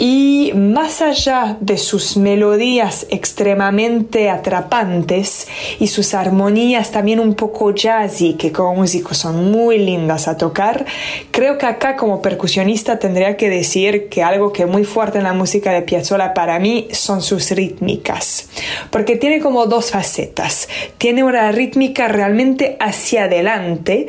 y 0.00 0.52
más 0.54 1.02
allá 1.02 1.58
de 1.60 1.76
sus 1.76 2.16
melodías 2.16 3.06
extremadamente 3.10 4.30
atrapantes 4.30 5.46
y 5.78 5.88
sus 5.88 6.14
armonías 6.14 6.90
también 6.90 7.20
un 7.20 7.34
poco 7.34 7.74
jazzy 7.74 8.32
que 8.32 8.50
como 8.50 8.76
músicos 8.76 9.18
son 9.18 9.50
muy 9.52 9.76
lindas 9.76 10.26
a 10.26 10.38
tocar, 10.38 10.86
creo 11.30 11.58
que 11.58 11.66
acá 11.66 11.96
como 11.96 12.22
percusionista 12.22 12.98
tendría 12.98 13.36
que 13.36 13.50
decir 13.50 14.08
que 14.08 14.22
algo 14.22 14.54
que 14.54 14.62
es 14.62 14.68
muy 14.70 14.84
fuerte 14.84 15.18
en 15.18 15.24
la 15.24 15.34
música 15.34 15.70
de 15.70 15.82
Piazzolla 15.82 16.32
para 16.32 16.58
mí 16.58 16.88
son 16.92 17.20
sus 17.20 17.50
rítmicas, 17.50 18.48
porque 18.90 19.16
tiene 19.16 19.40
como 19.40 19.66
dos 19.66 19.90
facetas. 19.90 20.70
Tiene 20.96 21.24
una 21.24 21.52
rítmica 21.52 22.08
realmente 22.08 22.78
hacia 22.80 23.24
adelante 23.24 24.06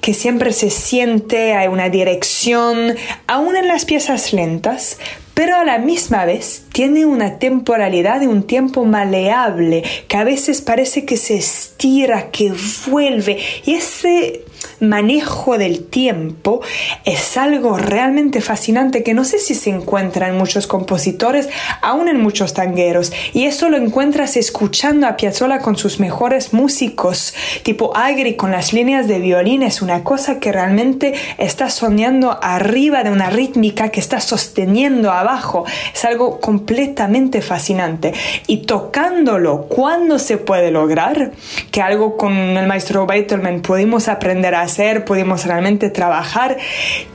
que 0.00 0.14
siempre 0.14 0.54
se 0.54 0.70
siente, 0.86 1.54
hay 1.54 1.66
una 1.68 1.88
dirección, 1.88 2.94
aún 3.26 3.56
en 3.56 3.66
las 3.66 3.84
piezas 3.84 4.32
lentas, 4.32 4.98
pero 5.34 5.56
a 5.56 5.64
la 5.64 5.78
misma 5.78 6.24
vez 6.24 6.64
tiene 6.72 7.04
una 7.04 7.38
temporalidad 7.38 8.22
y 8.22 8.26
un 8.26 8.44
tiempo 8.44 8.84
maleable 8.84 9.82
que 10.08 10.16
a 10.16 10.24
veces 10.24 10.62
parece 10.62 11.04
que 11.04 11.16
se 11.16 11.36
estira, 11.36 12.30
que 12.30 12.52
vuelve 12.86 13.38
y 13.64 13.74
ese 13.74 14.44
manejo 14.80 15.58
del 15.58 15.84
tiempo 15.84 16.60
es 17.04 17.36
algo 17.36 17.76
realmente 17.76 18.40
fascinante 18.40 19.02
que 19.02 19.14
no 19.14 19.24
sé 19.24 19.38
si 19.38 19.54
se 19.54 19.70
encuentra 19.70 20.28
en 20.28 20.36
muchos 20.36 20.66
compositores, 20.66 21.48
aún 21.82 22.08
en 22.08 22.20
muchos 22.20 22.54
tangueros. 22.54 23.12
Y 23.32 23.44
eso 23.44 23.68
lo 23.68 23.76
encuentras 23.76 24.36
escuchando 24.36 25.06
a 25.06 25.16
Piazzolla 25.16 25.60
con 25.60 25.76
sus 25.76 26.00
mejores 26.00 26.52
músicos, 26.52 27.34
tipo 27.62 27.96
Agri 27.96 28.36
con 28.36 28.50
las 28.50 28.72
líneas 28.72 29.08
de 29.08 29.18
violín. 29.18 29.62
Es 29.62 29.82
una 29.82 30.04
cosa 30.04 30.38
que 30.40 30.52
realmente 30.52 31.14
está 31.38 31.70
soñando 31.70 32.38
arriba 32.42 33.02
de 33.02 33.10
una 33.10 33.30
rítmica 33.30 33.90
que 33.90 34.00
está 34.00 34.20
sosteniendo 34.20 35.10
abajo. 35.10 35.64
Es 35.94 36.04
algo 36.04 36.40
completamente 36.40 37.40
fascinante. 37.40 38.12
Y 38.46 38.58
tocándolo, 38.58 39.66
¿cuándo 39.68 40.18
se 40.18 40.38
puede 40.38 40.70
lograr? 40.70 41.32
Que 41.70 41.82
algo 41.82 42.16
con 42.16 42.32
el 42.32 42.66
maestro 42.66 43.06
Beethoven 43.06 43.62
pudimos 43.62 44.08
aprender 44.08 44.45
a 44.54 44.62
hacer, 44.62 45.04
pudimos 45.04 45.44
realmente 45.44 45.90
trabajar, 45.90 46.56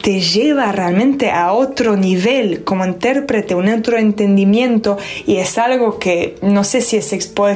te 0.01 0.21
lleva 0.21 0.71
realmente 0.71 1.31
a 1.31 1.53
otro 1.53 1.95
nivel 1.95 2.63
como 2.63 2.85
intérprete, 2.85 3.55
un 3.55 3.69
otro 3.69 3.97
entendimiento 3.97 4.97
y 5.25 5.37
es 5.37 5.57
algo 5.57 5.99
que 5.99 6.35
no 6.41 6.63
sé 6.63 6.81
si 6.81 7.01
se 7.01 7.17
puede 7.29 7.53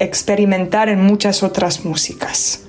experimentar 0.00 0.88
en 0.88 1.02
muchas 1.02 1.42
otras 1.42 1.84
músicas. 1.84 2.67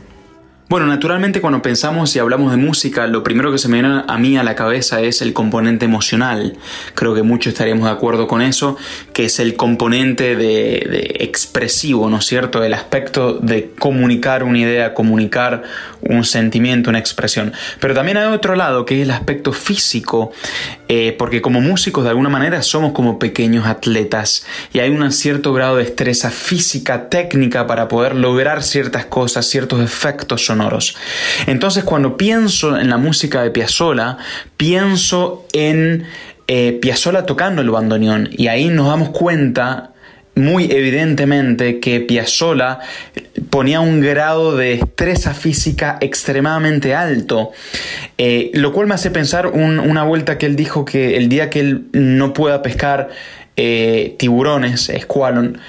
Bueno, 0.69 0.85
naturalmente 0.85 1.41
cuando 1.41 1.63
pensamos 1.63 2.15
y 2.15 2.19
hablamos 2.19 2.51
de 2.51 2.57
música, 2.57 3.07
lo 3.07 3.23
primero 3.23 3.51
que 3.51 3.57
se 3.57 3.67
me 3.67 3.81
viene 3.81 4.03
a 4.07 4.17
mí 4.19 4.37
a 4.37 4.43
la 4.43 4.53
cabeza 4.53 5.01
es 5.01 5.23
el 5.23 5.33
componente 5.33 5.85
emocional. 5.85 6.57
Creo 6.93 7.15
que 7.15 7.23
muchos 7.23 7.53
estaríamos 7.53 7.85
de 7.85 7.89
acuerdo 7.89 8.27
con 8.27 8.43
eso, 8.43 8.77
que 9.11 9.25
es 9.25 9.39
el 9.39 9.55
componente 9.55 10.35
de, 10.35 11.15
expresivo, 11.21 12.07
¿no 12.11 12.17
es 12.17 12.25
cierto? 12.25 12.63
El 12.63 12.75
aspecto 12.75 13.39
de 13.39 13.71
comunicar 13.79 14.43
una 14.43 14.59
idea, 14.59 14.93
comunicar 14.93 15.63
un 16.01 16.23
sentimiento, 16.23 16.91
una 16.91 16.99
expresión. 16.99 17.51
Pero 17.79 17.95
también 17.95 18.17
hay 18.17 18.31
otro 18.31 18.55
lado, 18.55 18.85
que 18.85 18.97
es 18.97 19.01
el 19.01 19.11
aspecto 19.11 19.53
físico, 19.53 20.33
eh, 20.87 21.15
porque 21.17 21.41
como 21.41 21.61
músicos 21.61 22.03
de 22.03 22.11
alguna 22.11 22.29
manera 22.29 22.61
somos 22.61 22.91
como 22.91 23.17
pequeños 23.17 23.65
atletas 23.65 24.45
y 24.71 24.79
hay 24.79 24.91
un 24.91 25.11
cierto 25.11 25.51
grado 25.51 25.77
de 25.77 25.85
destreza 25.85 26.29
física, 26.29 27.09
técnica 27.09 27.65
para 27.65 27.87
poder 27.87 28.13
lograr 28.13 28.61
ciertas 28.61 29.05
cosas, 29.05 29.47
ciertos 29.47 29.81
efectos 29.81 30.45
entonces 31.47 31.83
cuando 31.83 32.17
pienso 32.17 32.77
en 32.77 32.89
la 32.89 32.97
música 32.97 33.43
de 33.43 33.51
Piazzolla, 33.51 34.17
pienso 34.57 35.45
en 35.53 36.05
eh, 36.47 36.79
Piazzolla 36.81 37.25
tocando 37.25 37.61
el 37.61 37.69
bandoneón. 37.69 38.29
Y 38.31 38.47
ahí 38.47 38.69
nos 38.69 38.87
damos 38.87 39.09
cuenta 39.09 39.91
muy 40.35 40.71
evidentemente 40.71 41.79
que 41.79 41.99
Piazzolla 41.99 42.79
ponía 43.49 43.81
un 43.81 44.01
grado 44.01 44.55
de 44.55 44.77
destreza 44.77 45.33
física 45.33 45.97
extremadamente 46.01 46.95
alto, 46.95 47.51
eh, 48.17 48.51
lo 48.53 48.73
cual 48.73 48.87
me 48.87 48.95
hace 48.95 49.11
pensar 49.11 49.47
una 49.47 50.03
vuelta 50.03 50.37
que 50.37 50.45
él 50.45 50.55
dijo 50.55 50.85
que 50.85 51.17
el 51.17 51.29
día 51.29 51.49
que 51.49 51.59
él 51.59 51.85
no 51.91 52.33
pueda 52.33 52.61
pescar 52.61 53.09
eh, 53.57 54.15
tiburones, 54.17 54.89
escualon, 54.89 55.59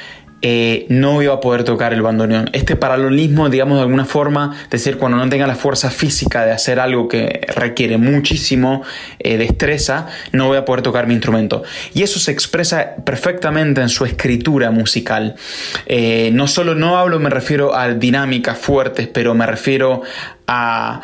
eh, 0.42 0.86
no 0.88 1.20
iba 1.22 1.34
a 1.34 1.40
poder 1.40 1.64
tocar 1.64 1.92
el 1.92 2.02
bandoneón. 2.02 2.48
Este 2.52 2.76
paralelismo, 2.76 3.50
digamos 3.50 3.76
de 3.76 3.82
alguna 3.82 4.04
forma, 4.04 4.56
decir, 4.70 4.96
cuando 4.96 5.18
no 5.18 5.28
tenga 5.28 5.46
la 5.46 5.54
fuerza 5.54 5.90
física 5.90 6.44
de 6.46 6.52
hacer 6.52 6.80
algo 6.80 7.08
que 7.08 7.46
requiere 7.54 7.98
muchísimo 7.98 8.82
eh, 9.18 9.36
destreza, 9.36 10.06
no 10.32 10.46
voy 10.46 10.56
a 10.56 10.64
poder 10.64 10.82
tocar 10.82 11.06
mi 11.06 11.14
instrumento. 11.14 11.62
Y 11.92 12.02
eso 12.02 12.18
se 12.18 12.32
expresa 12.32 12.96
perfectamente 13.04 13.82
en 13.82 13.88
su 13.88 14.04
escritura 14.04 14.70
musical. 14.70 15.34
Eh, 15.86 16.30
no 16.32 16.46
solo 16.46 16.74
no 16.74 16.98
hablo, 16.98 17.18
me 17.18 17.30
refiero 17.30 17.74
a 17.74 17.92
dinámicas 17.92 18.56
fuertes, 18.56 19.08
pero 19.08 19.34
me 19.34 19.46
refiero 19.46 20.02
a, 20.46 21.02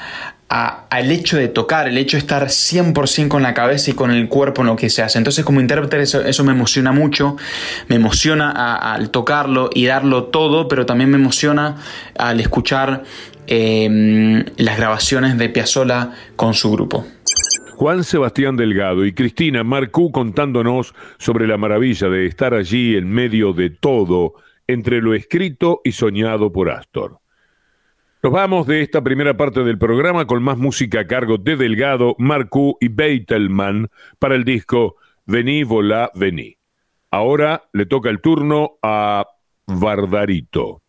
al 0.48 1.10
hecho 1.10 1.36
de 1.36 1.48
tocar, 1.48 1.88
el 1.88 1.98
hecho 1.98 2.16
de 2.16 2.20
estar 2.20 2.44
100% 2.44 3.28
con 3.28 3.42
la 3.42 3.52
cabeza 3.52 3.90
y 3.90 3.94
con 3.94 4.10
el 4.10 4.28
cuerpo 4.28 4.62
en 4.62 4.68
lo 4.68 4.76
que 4.76 4.90
se 4.90 5.02
hace. 5.02 5.18
Entonces 5.18 5.44
como 5.44 5.60
intérprete 5.60 6.00
eso, 6.02 6.44
me 6.44 6.52
emociona 6.52 6.92
mucho, 6.92 7.36
me 7.88 7.96
emociona 7.96 8.76
al 8.76 9.10
tocarlo 9.10 9.70
y 9.74 9.86
darlo 9.86 10.24
todo, 10.24 10.68
pero 10.68 10.86
también 10.86 11.10
me 11.10 11.16
emociona 11.16 11.76
al 12.16 12.40
escuchar 12.40 13.02
em, 13.48 14.44
las 14.56 14.76
grabaciones 14.76 15.36
de 15.36 15.48
Piazzolla 15.48 16.12
con 16.36 16.54
su 16.54 16.70
grupo. 16.70 17.04
Juan 17.74 18.04
Sebastián 18.04 18.56
Delgado 18.56 19.04
y 19.04 19.12
Cristina 19.12 19.62
Marcú 19.62 20.10
contándonos 20.10 20.94
sobre 21.18 21.46
la 21.46 21.58
maravilla 21.58 22.08
de 22.08 22.26
estar 22.26 22.54
allí 22.54 22.96
en 22.96 23.10
medio 23.10 23.52
de 23.52 23.68
todo, 23.68 24.34
entre 24.66 25.02
lo 25.02 25.12
escrito 25.12 25.82
y 25.84 25.92
soñado 25.92 26.52
por 26.52 26.70
Astor. 26.70 27.18
Nos 28.22 28.32
vamos 28.32 28.66
de 28.66 28.82
esta 28.82 29.02
primera 29.02 29.36
parte 29.36 29.62
del 29.62 29.78
programa 29.78 30.26
con 30.26 30.42
más 30.42 30.56
música 30.56 31.00
a 31.00 31.06
cargo 31.06 31.36
de 31.36 31.56
Delgado, 31.56 32.16
Marcú 32.18 32.76
y 32.80 32.88
Beitelman 32.88 33.88
para 34.18 34.34
el 34.34 34.44
disco 34.44 34.96
Vení, 35.26 35.64
volá, 35.64 36.10
vení. 36.14 36.56
Ahora 37.10 37.64
le 37.72 37.86
toca 37.86 38.10
el 38.10 38.20
turno 38.20 38.78
a 38.82 39.26
Vardarito. 39.66 40.82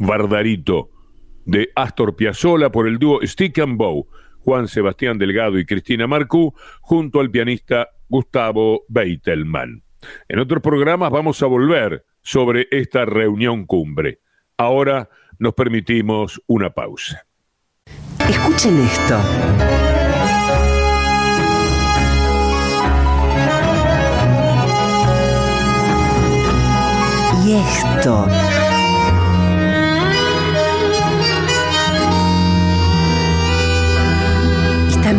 Bardarito, 0.00 0.90
de 1.44 1.70
Astor 1.76 2.16
Piazzolla 2.16 2.70
por 2.72 2.88
el 2.88 2.98
dúo 2.98 3.20
Stick 3.22 3.58
and 3.58 3.76
Bow, 3.76 4.08
Juan 4.40 4.66
Sebastián 4.66 5.18
Delgado 5.18 5.58
y 5.58 5.66
Cristina 5.66 6.06
Marcú, 6.06 6.54
junto 6.80 7.20
al 7.20 7.30
pianista 7.30 7.88
Gustavo 8.08 8.82
Beitelman. 8.88 9.82
En 10.28 10.38
otros 10.38 10.62
programas 10.62 11.10
vamos 11.10 11.42
a 11.42 11.46
volver 11.46 12.04
sobre 12.22 12.66
esta 12.70 13.04
reunión 13.04 13.66
cumbre. 13.66 14.20
Ahora 14.56 15.08
nos 15.38 15.54
permitimos 15.54 16.40
una 16.46 16.70
pausa. 16.70 17.26
Escuchen 18.28 18.78
esto. 18.80 19.20
Y 27.44 27.52
esto. 27.54 28.59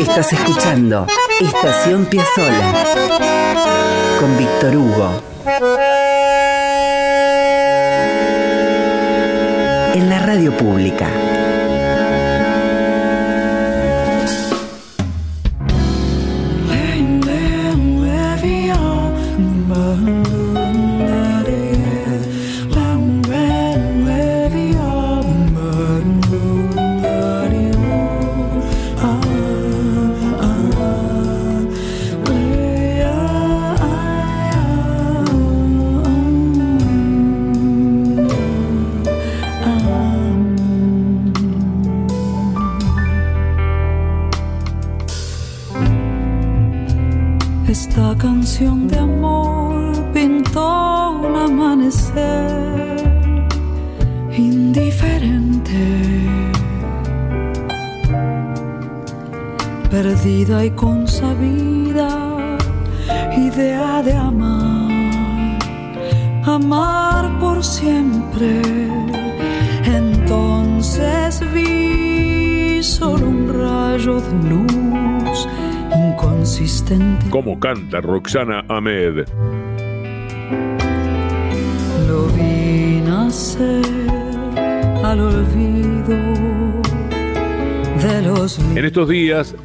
Estás 0.00 0.32
escuchando 0.32 1.06
Estación 1.42 2.06
Piazzola 2.06 2.72
con 4.18 4.38
Víctor 4.38 4.74
Hugo. 4.74 5.22
En 9.92 10.08
la 10.08 10.20
radio 10.20 10.56
pública. 10.56 11.06
Canta 77.90 78.06
Roxana 78.06 78.64
Ahmed? 78.68 79.24
Lo 82.06 82.26
vi 82.36 83.00
nacer 83.00 83.84
al 85.04 85.20
olvido 85.20 86.16
de 88.00 88.22
los 88.22 88.58
En 88.58 88.84
estos 88.84 89.08
días, 89.08 89.56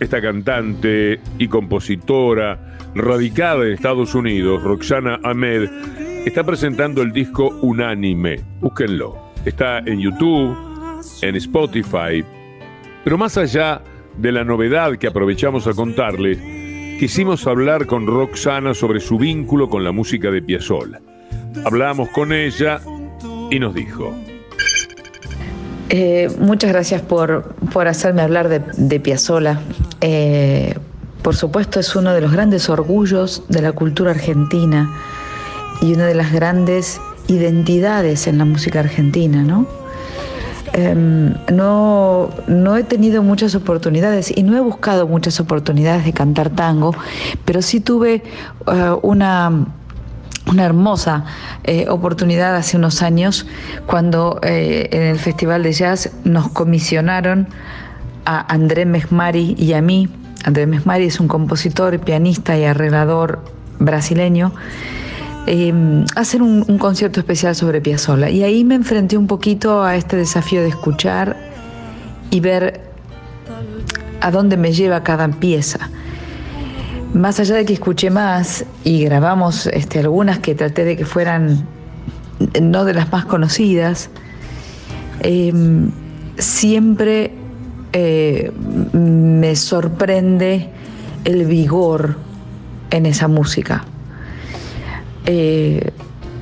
esta 0.00 0.20
cantante 0.20 1.20
y 1.38 1.48
compositora 1.48 2.78
radicada 2.94 3.66
en 3.66 3.72
Estados 3.72 4.14
Unidos, 4.14 4.62
Roxana 4.62 5.20
Ahmed, 5.22 5.68
está 6.24 6.44
presentando 6.44 7.02
el 7.02 7.12
disco 7.12 7.58
Unánime. 7.62 8.40
Búsquenlo. 8.60 9.32
Está 9.44 9.80
en 9.80 10.00
YouTube, 10.00 10.56
en 11.20 11.36
Spotify. 11.36 12.24
Pero 13.04 13.18
más 13.18 13.36
allá 13.36 13.82
de 14.16 14.32
la 14.32 14.44
novedad 14.44 14.96
que 14.96 15.06
aprovechamos 15.06 15.66
a 15.66 15.74
contarles, 15.74 16.53
quisimos 16.98 17.46
hablar 17.46 17.86
con 17.86 18.06
Roxana 18.06 18.74
sobre 18.74 19.00
su 19.00 19.18
vínculo 19.18 19.68
con 19.68 19.84
la 19.84 19.92
música 19.92 20.30
de 20.30 20.42
Piazzolla. 20.42 21.00
Hablamos 21.64 22.08
con 22.10 22.32
ella 22.32 22.80
y 23.50 23.58
nos 23.58 23.74
dijo. 23.74 24.14
Eh, 25.90 26.30
muchas 26.38 26.72
gracias 26.72 27.02
por, 27.02 27.54
por, 27.72 27.86
hacerme 27.88 28.22
hablar 28.22 28.48
de, 28.48 28.60
de 28.76 29.00
Piazzolla. 29.00 29.60
Eh, 30.00 30.74
por 31.22 31.36
supuesto 31.36 31.80
es 31.80 31.94
uno 31.96 32.12
de 32.12 32.20
los 32.20 32.32
grandes 32.32 32.68
orgullos 32.68 33.44
de 33.48 33.62
la 33.62 33.72
cultura 33.72 34.10
argentina 34.10 34.94
y 35.80 35.94
una 35.94 36.06
de 36.06 36.14
las 36.14 36.32
grandes 36.32 37.00
identidades 37.28 38.26
en 38.26 38.38
la 38.38 38.44
música 38.44 38.80
argentina, 38.80 39.42
¿no? 39.42 39.66
Eh, 40.76 40.94
no, 41.52 42.30
no 42.48 42.76
he 42.76 42.82
tenido 42.82 43.22
muchas 43.22 43.54
oportunidades 43.54 44.36
y 44.36 44.42
no 44.42 44.56
he 44.56 44.60
buscado 44.60 45.06
muchas 45.06 45.38
oportunidades 45.38 46.04
de 46.04 46.12
cantar 46.12 46.50
tango, 46.50 46.94
pero 47.44 47.62
sí 47.62 47.80
tuve 47.80 48.24
uh, 48.66 48.98
una 49.02 49.66
una 50.46 50.64
hermosa 50.64 51.24
eh, 51.64 51.86
oportunidad 51.88 52.54
hace 52.54 52.76
unos 52.76 53.02
años 53.02 53.46
cuando 53.86 54.40
eh, 54.42 54.88
en 54.92 55.02
el 55.02 55.18
Festival 55.18 55.62
de 55.62 55.72
Jazz 55.72 56.10
nos 56.24 56.50
comisionaron 56.50 57.48
a 58.24 58.52
André 58.52 58.84
Mesmari 58.84 59.54
y 59.58 59.72
a 59.72 59.80
mí. 59.80 60.08
André 60.44 60.66
Mesmari 60.66 61.06
es 61.06 61.20
un 61.20 61.28
compositor, 61.28 61.98
pianista 62.00 62.58
y 62.58 62.64
arreglador 62.64 63.42
brasileño. 63.78 64.52
Eh, 65.46 66.04
hacer 66.16 66.40
un, 66.40 66.64
concierto 66.78 67.20
especial 67.20 67.54
sobre 67.54 67.82
Piazzolla 67.82 68.30
y 68.30 68.42
ahí 68.42 68.64
me 68.64 68.74
enfrenté 68.74 69.18
un 69.18 69.26
poquito 69.26 69.82
a 69.82 69.94
este 69.94 70.16
desafío 70.16 70.62
de 70.62 70.68
escuchar 70.68 71.36
y 72.30 72.40
ver 72.40 72.80
a 74.22 74.30
dónde 74.30 74.56
me 74.56 74.72
lleva 74.72 75.02
cada 75.02 75.28
pieza. 75.28 75.90
Más 77.12 77.38
allá 77.40 77.56
de 77.56 77.66
que 77.66 77.74
escuché 77.74 78.10
más 78.10 78.64
y 78.84 79.04
grabamos 79.04 79.66
este, 79.66 80.00
algunas 80.00 80.38
que 80.38 80.54
traté 80.54 80.84
de 80.84 80.96
que 80.96 81.04
fueran 81.04 81.66
no 82.60 82.86
de 82.86 82.94
las 82.94 83.12
más 83.12 83.26
conocidas, 83.26 84.08
eh, 85.20 85.52
siempre 86.38 87.32
eh, 87.92 88.50
me 88.92 89.54
sorprende 89.56 90.70
el 91.24 91.44
vigor 91.44 92.16
en 92.90 93.06
esa 93.06 93.28
música. 93.28 93.84
Eh, 95.26 95.90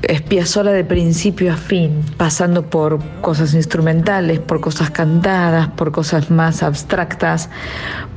es 0.03 0.21
Piazzolla 0.23 0.73
de 0.73 0.85
principio 0.85 1.53
a 1.53 1.57
fin, 1.57 2.03
pasando 2.17 2.65
por 2.65 2.99
cosas 3.21 3.55
instrumentales, 3.55 4.41
por 4.41 4.61
cosas 4.61 4.91
cantadas, 4.91 5.69
por 5.69 5.93
cosas 5.93 6.31
más 6.31 6.63
abstractas, 6.63 7.49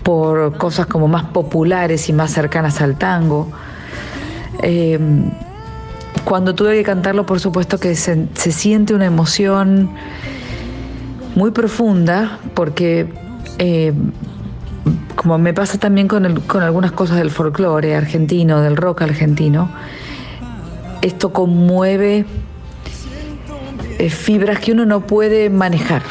por 0.03 0.57
cosas 0.57 0.87
como 0.87 1.07
más 1.07 1.25
populares 1.25 2.09
y 2.09 2.13
más 2.13 2.31
cercanas 2.31 2.81
al 2.81 2.97
tango. 2.97 3.51
Eh, 4.63 4.99
cuando 6.23 6.55
tuve 6.55 6.75
que 6.77 6.83
cantarlo, 6.83 7.25
por 7.25 7.39
supuesto 7.39 7.79
que 7.79 7.95
se, 7.95 8.27
siente 8.33 8.95
una 8.95 9.05
emoción 9.05 9.91
muy 11.35 11.51
profunda, 11.51 12.39
porque 12.55 13.07
eh, 13.59 13.93
como 15.15 15.37
me 15.37 15.53
pasa 15.53 15.77
también 15.77 16.07
con, 16.07 16.41
con 16.41 16.63
algunas 16.63 16.91
cosas 16.93 17.17
del 17.17 17.29
folclore 17.29 17.95
argentino, 17.95 18.61
del 18.61 18.75
rock 18.75 19.03
argentino, 19.03 19.69
esto 21.05 21.31
conmueve 21.31 22.25
eh, 23.99 24.09
fibras 24.09 24.59
que 24.59 24.71
uno 24.71 24.85
no 24.85 25.01
puede 25.01 25.51
manejar. 25.51 26.01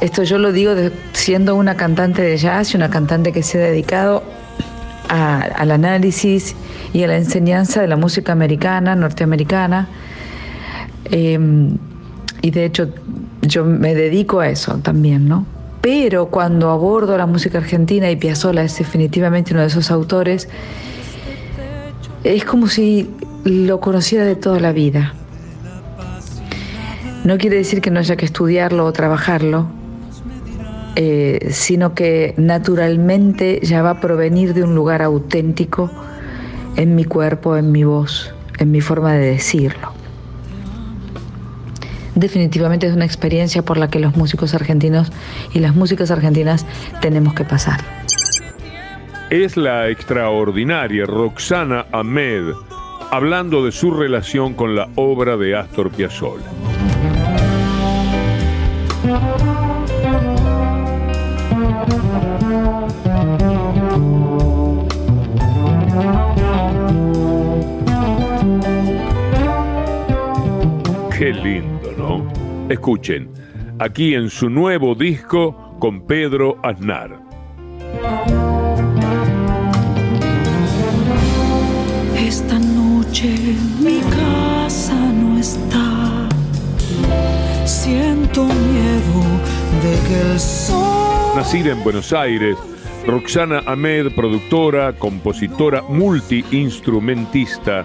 Esto 0.00 0.22
yo 0.22 0.38
lo 0.38 0.52
digo 0.52 0.74
siendo 1.12 1.56
una 1.56 1.76
cantante 1.76 2.22
de 2.22 2.36
jazz 2.36 2.72
y 2.72 2.76
una 2.76 2.88
cantante 2.88 3.32
que 3.32 3.42
se 3.42 3.58
ha 3.58 3.66
dedicado 3.66 4.22
al 5.08 5.70
análisis 5.70 6.54
y 6.92 7.02
a 7.02 7.08
la 7.08 7.16
enseñanza 7.16 7.82
de 7.82 7.88
la 7.88 7.96
música 7.96 8.32
americana, 8.32 8.94
norteamericana. 8.94 9.88
Em, 11.10 11.76
y 12.42 12.50
de 12.50 12.64
hecho 12.64 12.88
yo 13.42 13.64
me 13.64 13.94
dedico 13.94 14.40
a 14.40 14.48
eso 14.48 14.78
también, 14.78 15.28
¿no? 15.28 15.44
Pero 15.80 16.26
cuando 16.26 16.70
abordo 16.70 17.18
la 17.18 17.26
música 17.26 17.58
argentina 17.58 18.08
y 18.08 18.16
Piazzolla 18.16 18.62
es 18.62 18.78
definitivamente 18.78 19.52
uno 19.52 19.62
de 19.62 19.66
esos 19.66 19.90
autores, 19.90 20.48
es 22.24 22.44
como 22.44 22.68
si 22.68 23.10
lo 23.44 23.80
conociera 23.80 24.24
de 24.24 24.36
toda 24.36 24.60
la 24.60 24.72
vida. 24.72 25.14
No 27.24 27.38
quiere 27.38 27.56
decir 27.56 27.80
que 27.80 27.90
no 27.90 28.00
haya 28.00 28.16
que 28.16 28.24
estudiarlo 28.24 28.84
o 28.84 28.92
trabajarlo, 28.92 29.66
eh, 30.96 31.48
sino 31.50 31.94
que 31.94 32.34
naturalmente 32.36 33.60
ya 33.62 33.82
va 33.82 33.90
a 33.90 34.00
provenir 34.00 34.54
de 34.54 34.64
un 34.64 34.74
lugar 34.74 35.02
auténtico 35.02 35.90
en 36.76 36.94
mi 36.94 37.04
cuerpo, 37.04 37.56
en 37.56 37.70
mi 37.70 37.84
voz, 37.84 38.34
en 38.58 38.70
mi 38.70 38.80
forma 38.80 39.12
de 39.12 39.30
decirlo. 39.30 39.92
Definitivamente 42.14 42.86
es 42.86 42.94
una 42.94 43.06
experiencia 43.06 43.62
por 43.62 43.78
la 43.78 43.88
que 43.88 43.98
los 43.98 44.16
músicos 44.16 44.54
argentinos 44.54 45.12
y 45.54 45.60
las 45.60 45.74
músicas 45.74 46.10
argentinas 46.10 46.66
tenemos 47.00 47.34
que 47.34 47.44
pasar. 47.44 47.80
Es 49.30 49.56
la 49.56 49.88
extraordinaria 49.88 51.06
Roxana 51.06 51.86
Ahmed 51.90 52.52
hablando 53.12 53.62
de 53.62 53.72
su 53.72 53.90
relación 53.90 54.54
con 54.54 54.74
la 54.74 54.88
obra 54.96 55.36
de 55.36 55.54
Astor 55.54 55.90
Piazzolla. 55.90 56.46
Qué 71.18 71.32
lindo, 71.34 71.92
¿no? 71.98 72.32
Escuchen, 72.70 73.30
aquí 73.78 74.14
en 74.14 74.30
su 74.30 74.48
nuevo 74.48 74.94
disco 74.94 75.76
con 75.78 76.06
Pedro 76.06 76.56
Aznar. 76.62 77.20
Mi 83.24 84.00
casa 84.00 84.94
no 84.94 85.38
está. 85.38 86.28
Siento 87.64 88.44
miedo 88.44 89.22
de 89.82 90.08
que 90.08 90.38
el. 90.38 91.32
Nacida 91.36 91.70
en 91.70 91.84
Buenos 91.84 92.12
Aires, 92.12 92.56
Roxana 93.06 93.62
Ahmed, 93.66 94.12
productora, 94.16 94.94
compositora, 94.94 95.82
multiinstrumentista 95.82 97.84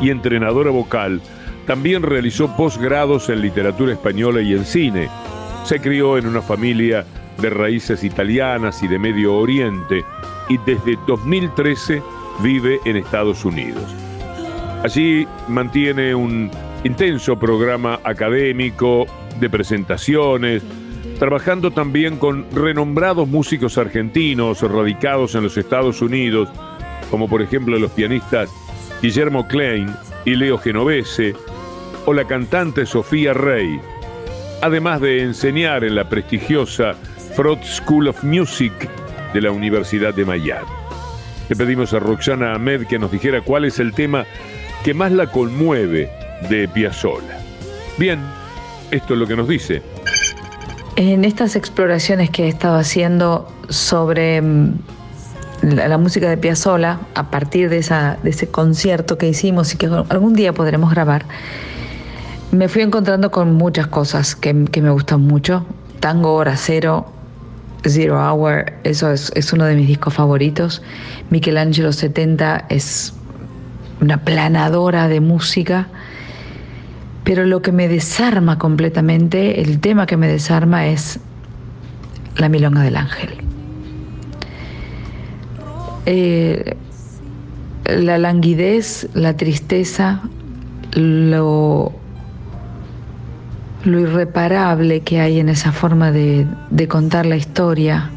y 0.00 0.08
entrenadora 0.08 0.70
vocal, 0.70 1.20
también 1.66 2.02
realizó 2.02 2.56
posgrados 2.56 3.28
en 3.28 3.42
literatura 3.42 3.92
española 3.92 4.40
y 4.40 4.54
en 4.54 4.64
cine. 4.64 5.10
Se 5.64 5.80
crió 5.80 6.16
en 6.16 6.26
una 6.26 6.40
familia 6.40 7.04
de 7.42 7.50
raíces 7.50 8.04
italianas 8.04 8.82
y 8.82 8.88
de 8.88 8.98
Medio 8.98 9.36
Oriente 9.36 10.02
y 10.48 10.56
desde 10.58 10.98
2013 11.06 12.02
vive 12.42 12.80
en 12.86 12.96
Estados 12.96 13.44
Unidos. 13.44 14.07
Allí 14.82 15.26
mantiene 15.48 16.14
un 16.14 16.50
intenso 16.84 17.36
programa 17.36 17.98
académico 18.04 19.06
de 19.40 19.50
presentaciones, 19.50 20.62
trabajando 21.18 21.72
también 21.72 22.16
con 22.16 22.46
renombrados 22.52 23.26
músicos 23.26 23.76
argentinos 23.76 24.62
radicados 24.62 25.34
en 25.34 25.42
los 25.42 25.56
Estados 25.56 26.00
Unidos, 26.00 26.48
como 27.10 27.28
por 27.28 27.42
ejemplo 27.42 27.76
los 27.76 27.90
pianistas 27.90 28.50
Guillermo 29.02 29.48
Klein 29.48 29.92
y 30.24 30.36
Leo 30.36 30.58
Genovese, 30.58 31.34
o 32.06 32.12
la 32.12 32.24
cantante 32.24 32.86
Sofía 32.86 33.34
Rey, 33.34 33.80
además 34.62 35.00
de 35.00 35.22
enseñar 35.22 35.82
en 35.82 35.96
la 35.96 36.08
prestigiosa 36.08 36.94
Frott 37.34 37.64
School 37.64 38.08
of 38.08 38.22
Music 38.22 38.72
de 39.34 39.40
la 39.40 39.50
Universidad 39.50 40.14
de 40.14 40.24
Miami. 40.24 40.68
Le 41.48 41.56
pedimos 41.56 41.92
a 41.94 41.98
Roxana 41.98 42.54
Ahmed 42.54 42.86
que 42.86 42.98
nos 42.98 43.10
dijera 43.10 43.40
cuál 43.40 43.64
es 43.64 43.78
el 43.78 43.92
tema 43.92 44.24
que 44.84 44.94
más 44.94 45.12
la 45.12 45.26
conmueve 45.30 46.10
de 46.48 46.68
Piazzolla. 46.68 47.38
Bien, 47.98 48.20
esto 48.90 49.14
es 49.14 49.20
lo 49.20 49.26
que 49.26 49.36
nos 49.36 49.48
dice. 49.48 49.82
En 50.96 51.24
estas 51.24 51.56
exploraciones 51.56 52.30
que 52.30 52.44
he 52.44 52.48
estado 52.48 52.76
haciendo 52.76 53.48
sobre 53.68 54.40
mm, 54.40 54.74
la, 55.62 55.98
música 55.98 56.28
de 56.28 56.36
Piazzolla, 56.36 57.00
a 57.14 57.30
partir 57.30 57.68
de, 57.70 57.78
ese 57.78 58.48
concierto 58.50 59.18
que 59.18 59.28
hicimos 59.28 59.74
y 59.74 59.76
que 59.76 59.86
algún 59.86 60.34
día 60.34 60.52
podremos 60.52 60.90
grabar, 60.90 61.24
me 62.50 62.68
fui 62.68 62.82
encontrando 62.82 63.30
con 63.30 63.52
muchas 63.54 63.88
cosas 63.88 64.34
que, 64.34 64.54
me 64.54 64.90
gustan 64.90 65.22
mucho. 65.22 65.66
Tango 66.00 66.34
Hora 66.34 66.56
Cero, 66.56 67.06
Zero 67.86 68.16
Hour, 68.18 68.72
eso 68.84 69.10
es, 69.10 69.32
es 69.34 69.52
uno 69.52 69.64
de 69.64 69.74
mis 69.74 69.88
discos 69.88 70.14
favoritos. 70.14 70.82
Michelangelo 71.30 71.92
70 71.92 72.66
es 72.70 73.12
una 74.00 74.18
planadora 74.24 75.08
de 75.08 75.20
música. 75.20 75.88
Pero 77.24 77.44
lo 77.44 77.62
que 77.62 77.72
me 77.72 77.88
desarma 77.88 78.58
completamente, 78.58 79.60
el 79.60 79.80
tema 79.80 80.06
que 80.06 80.16
me 80.16 80.28
desarma 80.28 80.86
es 80.86 81.20
la 82.36 82.48
milonga 82.48 82.82
del 82.82 82.96
ángel. 82.96 83.30
Eh, 86.06 86.76
la 87.84 88.18
languidez, 88.18 89.08
la 89.14 89.36
tristeza, 89.36 90.22
lo 90.92 91.92
lo 93.84 94.00
irreparable 94.00 95.00
que 95.00 95.20
hay 95.20 95.40
en 95.40 95.48
esa 95.48 95.72
forma 95.72 96.10
de, 96.12 96.46
contar 96.88 97.26
la 97.26 97.36
historia, 97.36 98.10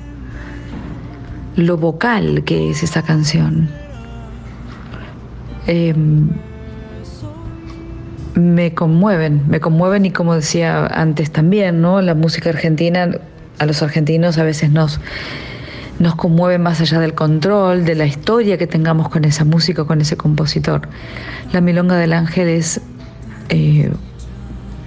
lo 1.56 1.78
vocal 1.78 2.44
que 2.44 2.72
es 2.72 2.84
esa 2.84 3.04
canción. 3.04 3.70
Em, 5.68 6.30
me 8.36 8.74
conmueven, 8.74 9.44
me 9.50 9.60
conmueven 9.60 10.06
y 10.06 10.12
como 10.12 10.36
decía 10.36 10.88
antes 10.88 11.32
también, 11.32 11.82
¿no? 11.82 12.02
La 12.02 12.16
música 12.16 12.50
argentina, 12.50 13.10
a 13.60 13.66
los 13.66 13.84
argentinos 13.84 14.38
a 14.38 14.44
veces 14.44 14.72
nos, 14.72 15.00
nos 16.00 16.16
conmueve 16.16 16.58
más 16.58 16.82
allá 16.82 17.00
del 17.00 17.14
control, 17.14 17.86
de 17.86 17.96
la 17.96 18.06
historia 18.06 18.58
que 18.58 18.68
tengamos 18.68 19.10
con 19.10 19.26
esa 19.26 19.46
música, 19.46 19.84
con 19.84 20.02
ese 20.02 20.18
compositor. 20.18 20.88
La 21.52 21.62
Milonga 21.62 21.98
del 21.98 22.14
Ángel 22.14 22.48
es 22.48 22.82
eh, 23.50 23.92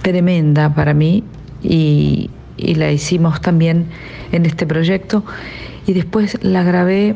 tremenda 0.01 0.73
para 0.73 0.93
mí 0.93 1.23
y, 1.63 2.29
la 2.57 2.91
hicimos 2.91 3.41
también 3.41 3.85
en 4.31 4.45
este 4.45 4.65
proyecto 4.65 5.23
y 5.85 5.93
después 5.93 6.37
la 6.41 6.63
grabé 6.63 7.15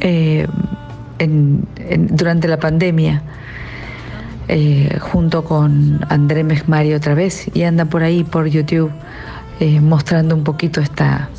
eh, 0.00 0.46
durante 1.18 2.48
la 2.48 2.58
pandemia 2.58 3.22
eh, 4.48 4.98
junto 5.00 5.44
con 5.44 6.00
André 6.08 6.44
Mesmari 6.44 6.92
otra 6.92 7.14
vez 7.14 7.50
y 7.54 7.62
anda 7.62 7.86
por 7.86 8.02
ahí 8.02 8.24
por 8.24 8.46
YouTube 8.46 8.92
eh, 9.60 9.80
mostrando 9.80 10.34
un 10.34 10.44
poquito 10.44 10.80
esta, 10.80 11.30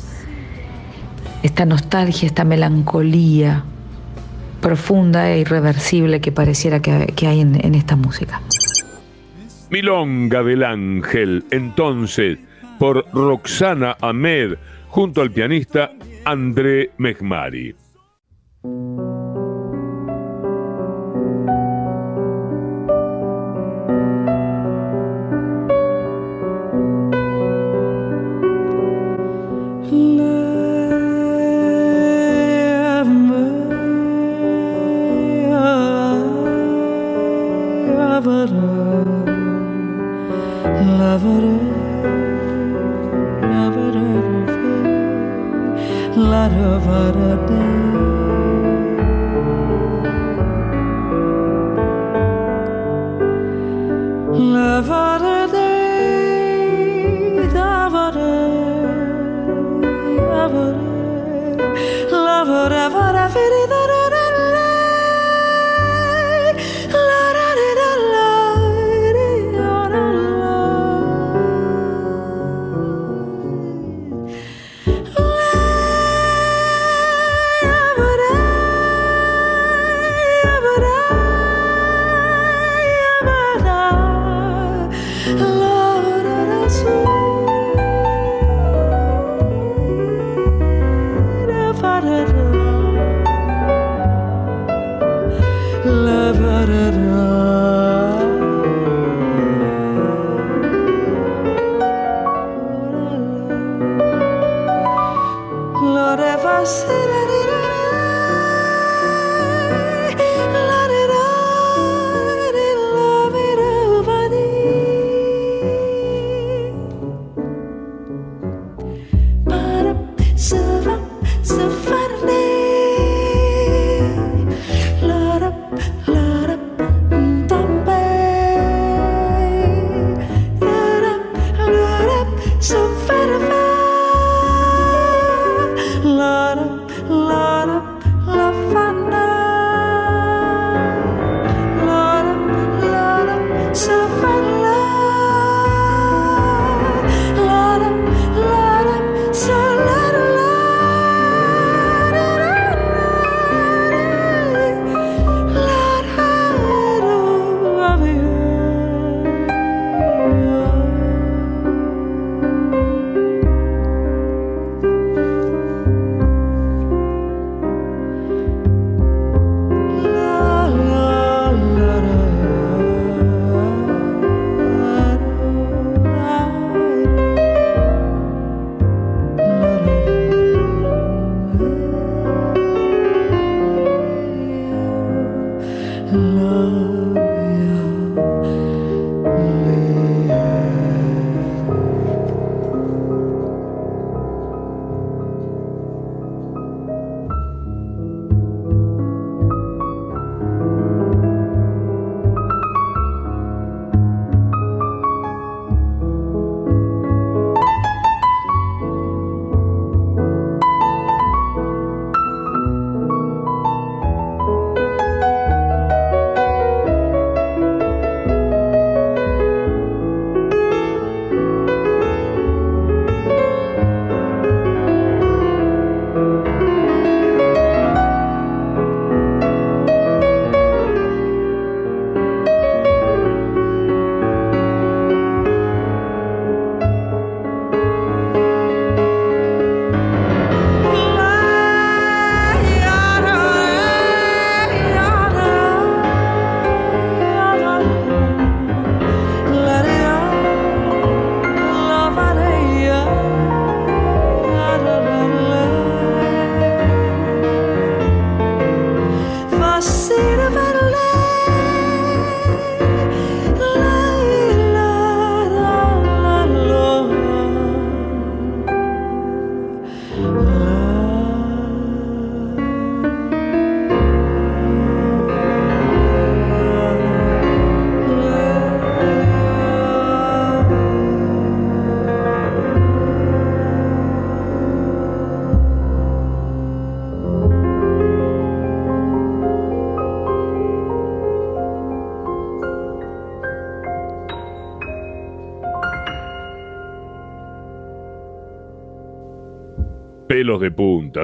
esta 1.42 1.64
nostalgia, 1.64 2.26
esta 2.26 2.44
melancolía 2.44 3.64
profunda 4.60 5.30
e 5.30 5.40
irreversible 5.40 6.20
que 6.20 6.32
pareciera 6.32 6.80
que, 6.80 7.26
hay 7.26 7.40
en 7.40 7.74
esta 7.74 7.94
música. 7.94 8.40
Milonga 9.70 10.42
del 10.42 10.64
Ángel, 10.64 11.44
entonces, 11.50 12.38
por 12.78 13.06
Roxana 13.12 13.96
Ahmed, 14.00 14.54
junto 14.88 15.20
al 15.20 15.30
pianista 15.30 15.90
André 16.24 16.90
Mehmari. 16.98 17.74
Lover, 62.10 62.72
ever, 62.72 63.25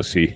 sí, 0.02 0.32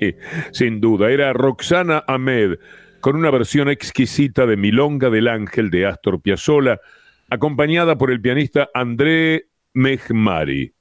sin 0.52 0.80
duda. 0.80 1.10
Era 1.10 1.32
Roxana 1.32 2.04
Ahmed, 2.06 2.58
con 3.00 3.16
una 3.16 3.30
versión 3.30 3.68
exquisita 3.68 4.46
de 4.46 4.56
Milonga 4.56 5.10
del 5.10 5.28
Ángel 5.28 5.70
de 5.70 5.86
Astor 5.86 6.20
Piazzolla, 6.20 6.80
acompañada 7.30 7.96
por 7.98 8.10
el 8.10 8.20
pianista 8.20 8.68
André 8.74 9.46
Mehmari. 9.74 10.72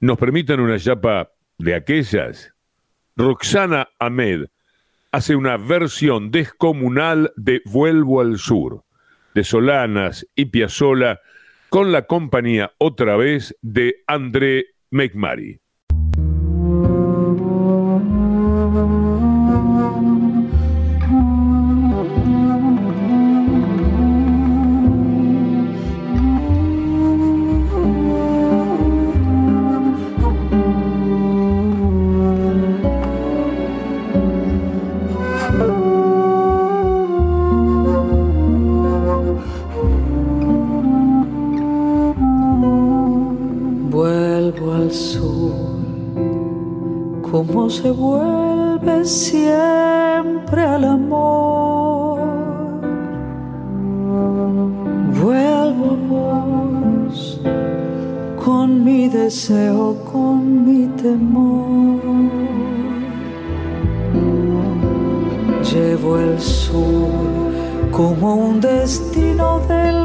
¿Nos 0.00 0.18
permiten 0.18 0.60
una 0.60 0.78
chapa 0.78 1.30
de 1.58 1.74
aquellas? 1.74 2.52
Roxana 3.16 3.88
Ahmed 3.98 4.46
hace 5.10 5.34
una 5.34 5.56
versión 5.56 6.30
descomunal 6.30 7.32
de 7.36 7.62
Vuelvo 7.64 8.20
al 8.20 8.38
Sur, 8.38 8.84
de 9.34 9.44
Solanas 9.44 10.26
y 10.34 10.46
Piazzolla, 10.46 11.20
con 11.68 11.92
la 11.92 12.02
compañía 12.02 12.72
otra 12.78 13.16
vez 13.16 13.56
de 13.62 13.96
André 14.06 14.66
Mehmari. 14.90 15.60
Cómo 47.30 47.68
se 47.68 47.90
vuelve 47.90 49.04
siempre 49.04 50.62
al 50.62 50.84
amor. 50.84 52.20
Vuelvo 55.20 56.30
a 56.30 56.44
vos 56.46 57.40
con 58.44 58.84
mi 58.84 59.08
deseo, 59.08 59.96
con 60.10 60.64
mi 60.66 60.86
temor. 61.02 62.00
Llevo 65.72 66.18
el 66.18 66.40
sur 66.40 67.08
como 67.90 68.36
un 68.36 68.60
destino 68.60 69.60
del 69.68 69.97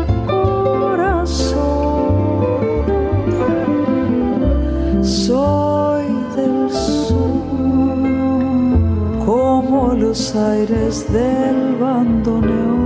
los 10.14 10.36
aires 10.36 11.11
del 11.11 11.76
bandoneón. 11.82 12.84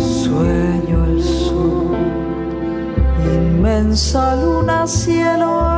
Sueño 0.00 1.04
el 1.04 1.22
sur, 1.22 1.96
inmensa 3.22 4.34
luna, 4.34 4.84
cielo 4.88 5.69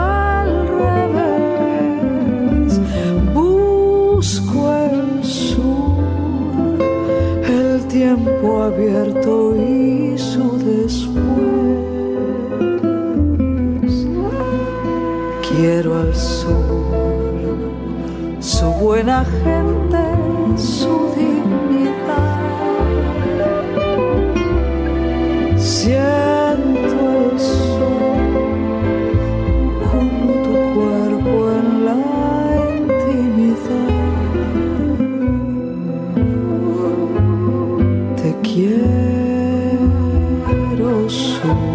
gente, 19.25 20.03
su 20.57 21.13
dignidad. 21.17 22.41
Siento 25.57 27.01
el 27.31 27.39
sur 27.39 28.33
como 29.81 30.33
tu 30.45 30.55
cuerpo 30.75 31.35
en 31.61 31.69
la 31.85 32.01
intimidad. 32.79 33.93
Te 38.17 38.31
quiero 38.43 39.71
sur. 41.09 41.73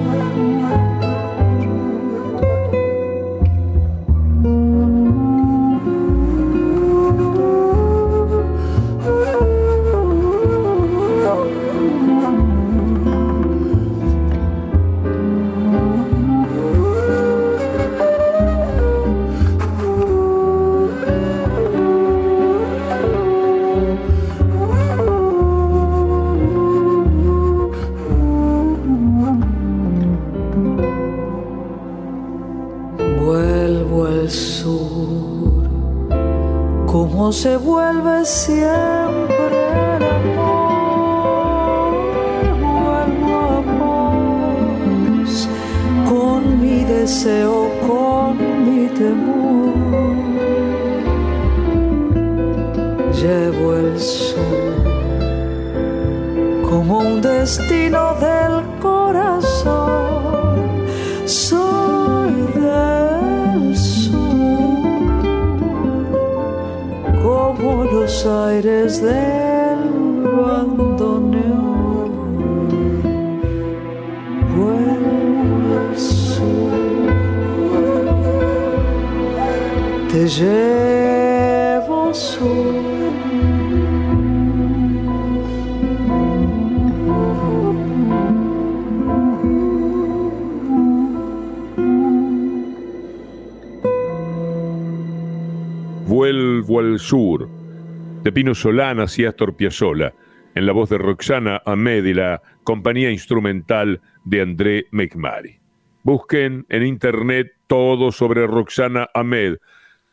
Pino 98.37 98.53
Solanas 98.53 99.17
y 99.17 99.25
Astor 99.25 99.55
Piazzolla, 99.55 100.13
en 100.53 100.67
la 100.67 100.71
voz 100.71 100.91
de 100.91 100.99
Roxana 100.99 101.59
Ahmed 101.65 102.05
y 102.05 102.13
la 102.13 102.43
compañía 102.63 103.09
instrumental 103.09 103.99
de 104.25 104.41
André 104.43 104.85
McMari. 104.91 105.59
Busquen 106.03 106.63
en 106.69 106.85
internet 106.85 107.53
todo 107.65 108.11
sobre 108.11 108.45
Roxana 108.45 109.07
Ahmed 109.15 109.55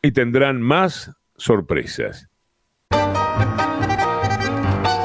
y 0.01 0.12
tendrán 0.12 0.62
más 0.62 1.14
sorpresas. 1.37 2.31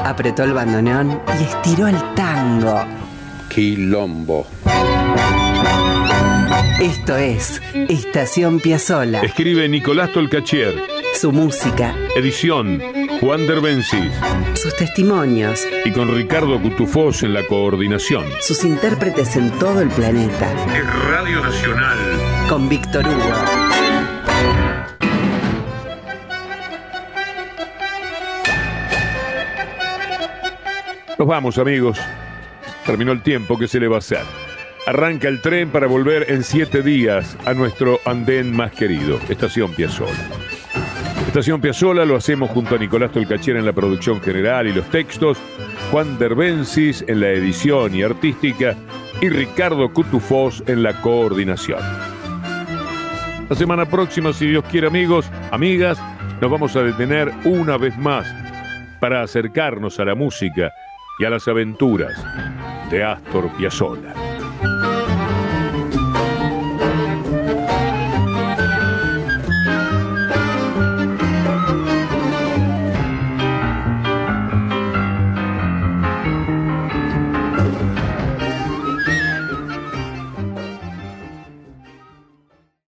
Apretó 0.06 0.44
el 0.44 0.54
bandoneón 0.54 1.20
y 1.38 1.42
estiró 1.42 1.88
el 1.88 1.96
tango. 2.14 2.86
Quilombo. 3.50 4.46
Esto 6.80 7.18
es 7.18 7.60
Estación 7.74 8.60
Piazzola. 8.60 9.20
Escribe 9.20 9.68
Nicolás 9.68 10.10
Tolcachier. 10.10 10.72
Su 11.12 11.32
música, 11.32 11.94
Edición 12.16 12.80
Juan 13.20 13.46
Derbencis. 13.46 14.12
sus 14.54 14.74
testimonios, 14.76 15.66
Y 15.84 15.90
con 15.92 16.14
Ricardo 16.14 16.60
Cutufós 16.60 17.22
en 17.22 17.34
la 17.34 17.44
coordinación. 17.46 18.24
sus 18.40 18.64
intérpretes 18.64 19.36
en 19.36 19.50
todo 19.58 19.80
el 19.82 19.88
planeta. 19.90 20.50
Es 20.76 21.04
Radio 21.10 21.40
Nacional. 21.42 21.98
Con 22.48 22.68
Víctor 22.68 23.06
Hugo. 23.06 23.34
Nos 31.18 31.28
vamos, 31.28 31.58
amigos. 31.58 31.98
Terminó 32.86 33.12
el 33.12 33.22
tiempo, 33.22 33.58
¿qué 33.58 33.68
se 33.68 33.78
le 33.78 33.88
va 33.88 33.96
a 33.96 33.98
hacer? 33.98 34.22
Arranca 34.86 35.28
el 35.28 35.42
tren 35.42 35.70
para 35.70 35.86
volver 35.86 36.30
en 36.30 36.42
siete 36.42 36.82
días 36.82 37.36
a 37.44 37.52
nuestro 37.52 38.00
andén 38.06 38.54
más 38.56 38.72
querido, 38.72 39.20
Estación 39.28 39.74
Piazzola. 39.74 40.10
Estación 41.30 41.60
Piazzola 41.60 42.04
lo 42.04 42.16
hacemos 42.16 42.50
junto 42.50 42.74
a 42.74 42.78
Nicolás 42.78 43.12
Tolcachera 43.12 43.60
en 43.60 43.64
la 43.64 43.72
producción 43.72 44.20
general 44.20 44.66
y 44.66 44.72
los 44.72 44.84
textos, 44.90 45.38
Juan 45.92 46.18
Derbencis 46.18 47.04
en 47.06 47.20
la 47.20 47.28
edición 47.28 47.94
y 47.94 48.02
artística 48.02 48.74
y 49.20 49.28
Ricardo 49.28 49.92
Cutufós 49.92 50.60
en 50.66 50.82
la 50.82 51.00
coordinación. 51.00 51.78
La 53.48 53.54
semana 53.54 53.86
próxima, 53.86 54.32
si 54.32 54.48
Dios 54.48 54.64
quiere, 54.72 54.88
amigos, 54.88 55.30
amigas, 55.52 56.02
nos 56.40 56.50
vamos 56.50 56.74
a 56.74 56.82
detener 56.82 57.30
una 57.44 57.76
vez 57.76 57.96
más 57.96 58.26
para 59.00 59.22
acercarnos 59.22 60.00
a 60.00 60.06
la 60.06 60.16
música 60.16 60.72
y 61.20 61.26
a 61.26 61.30
las 61.30 61.46
aventuras 61.46 62.12
de 62.90 63.04
Astor 63.04 63.48
Piazzolla. 63.56 64.29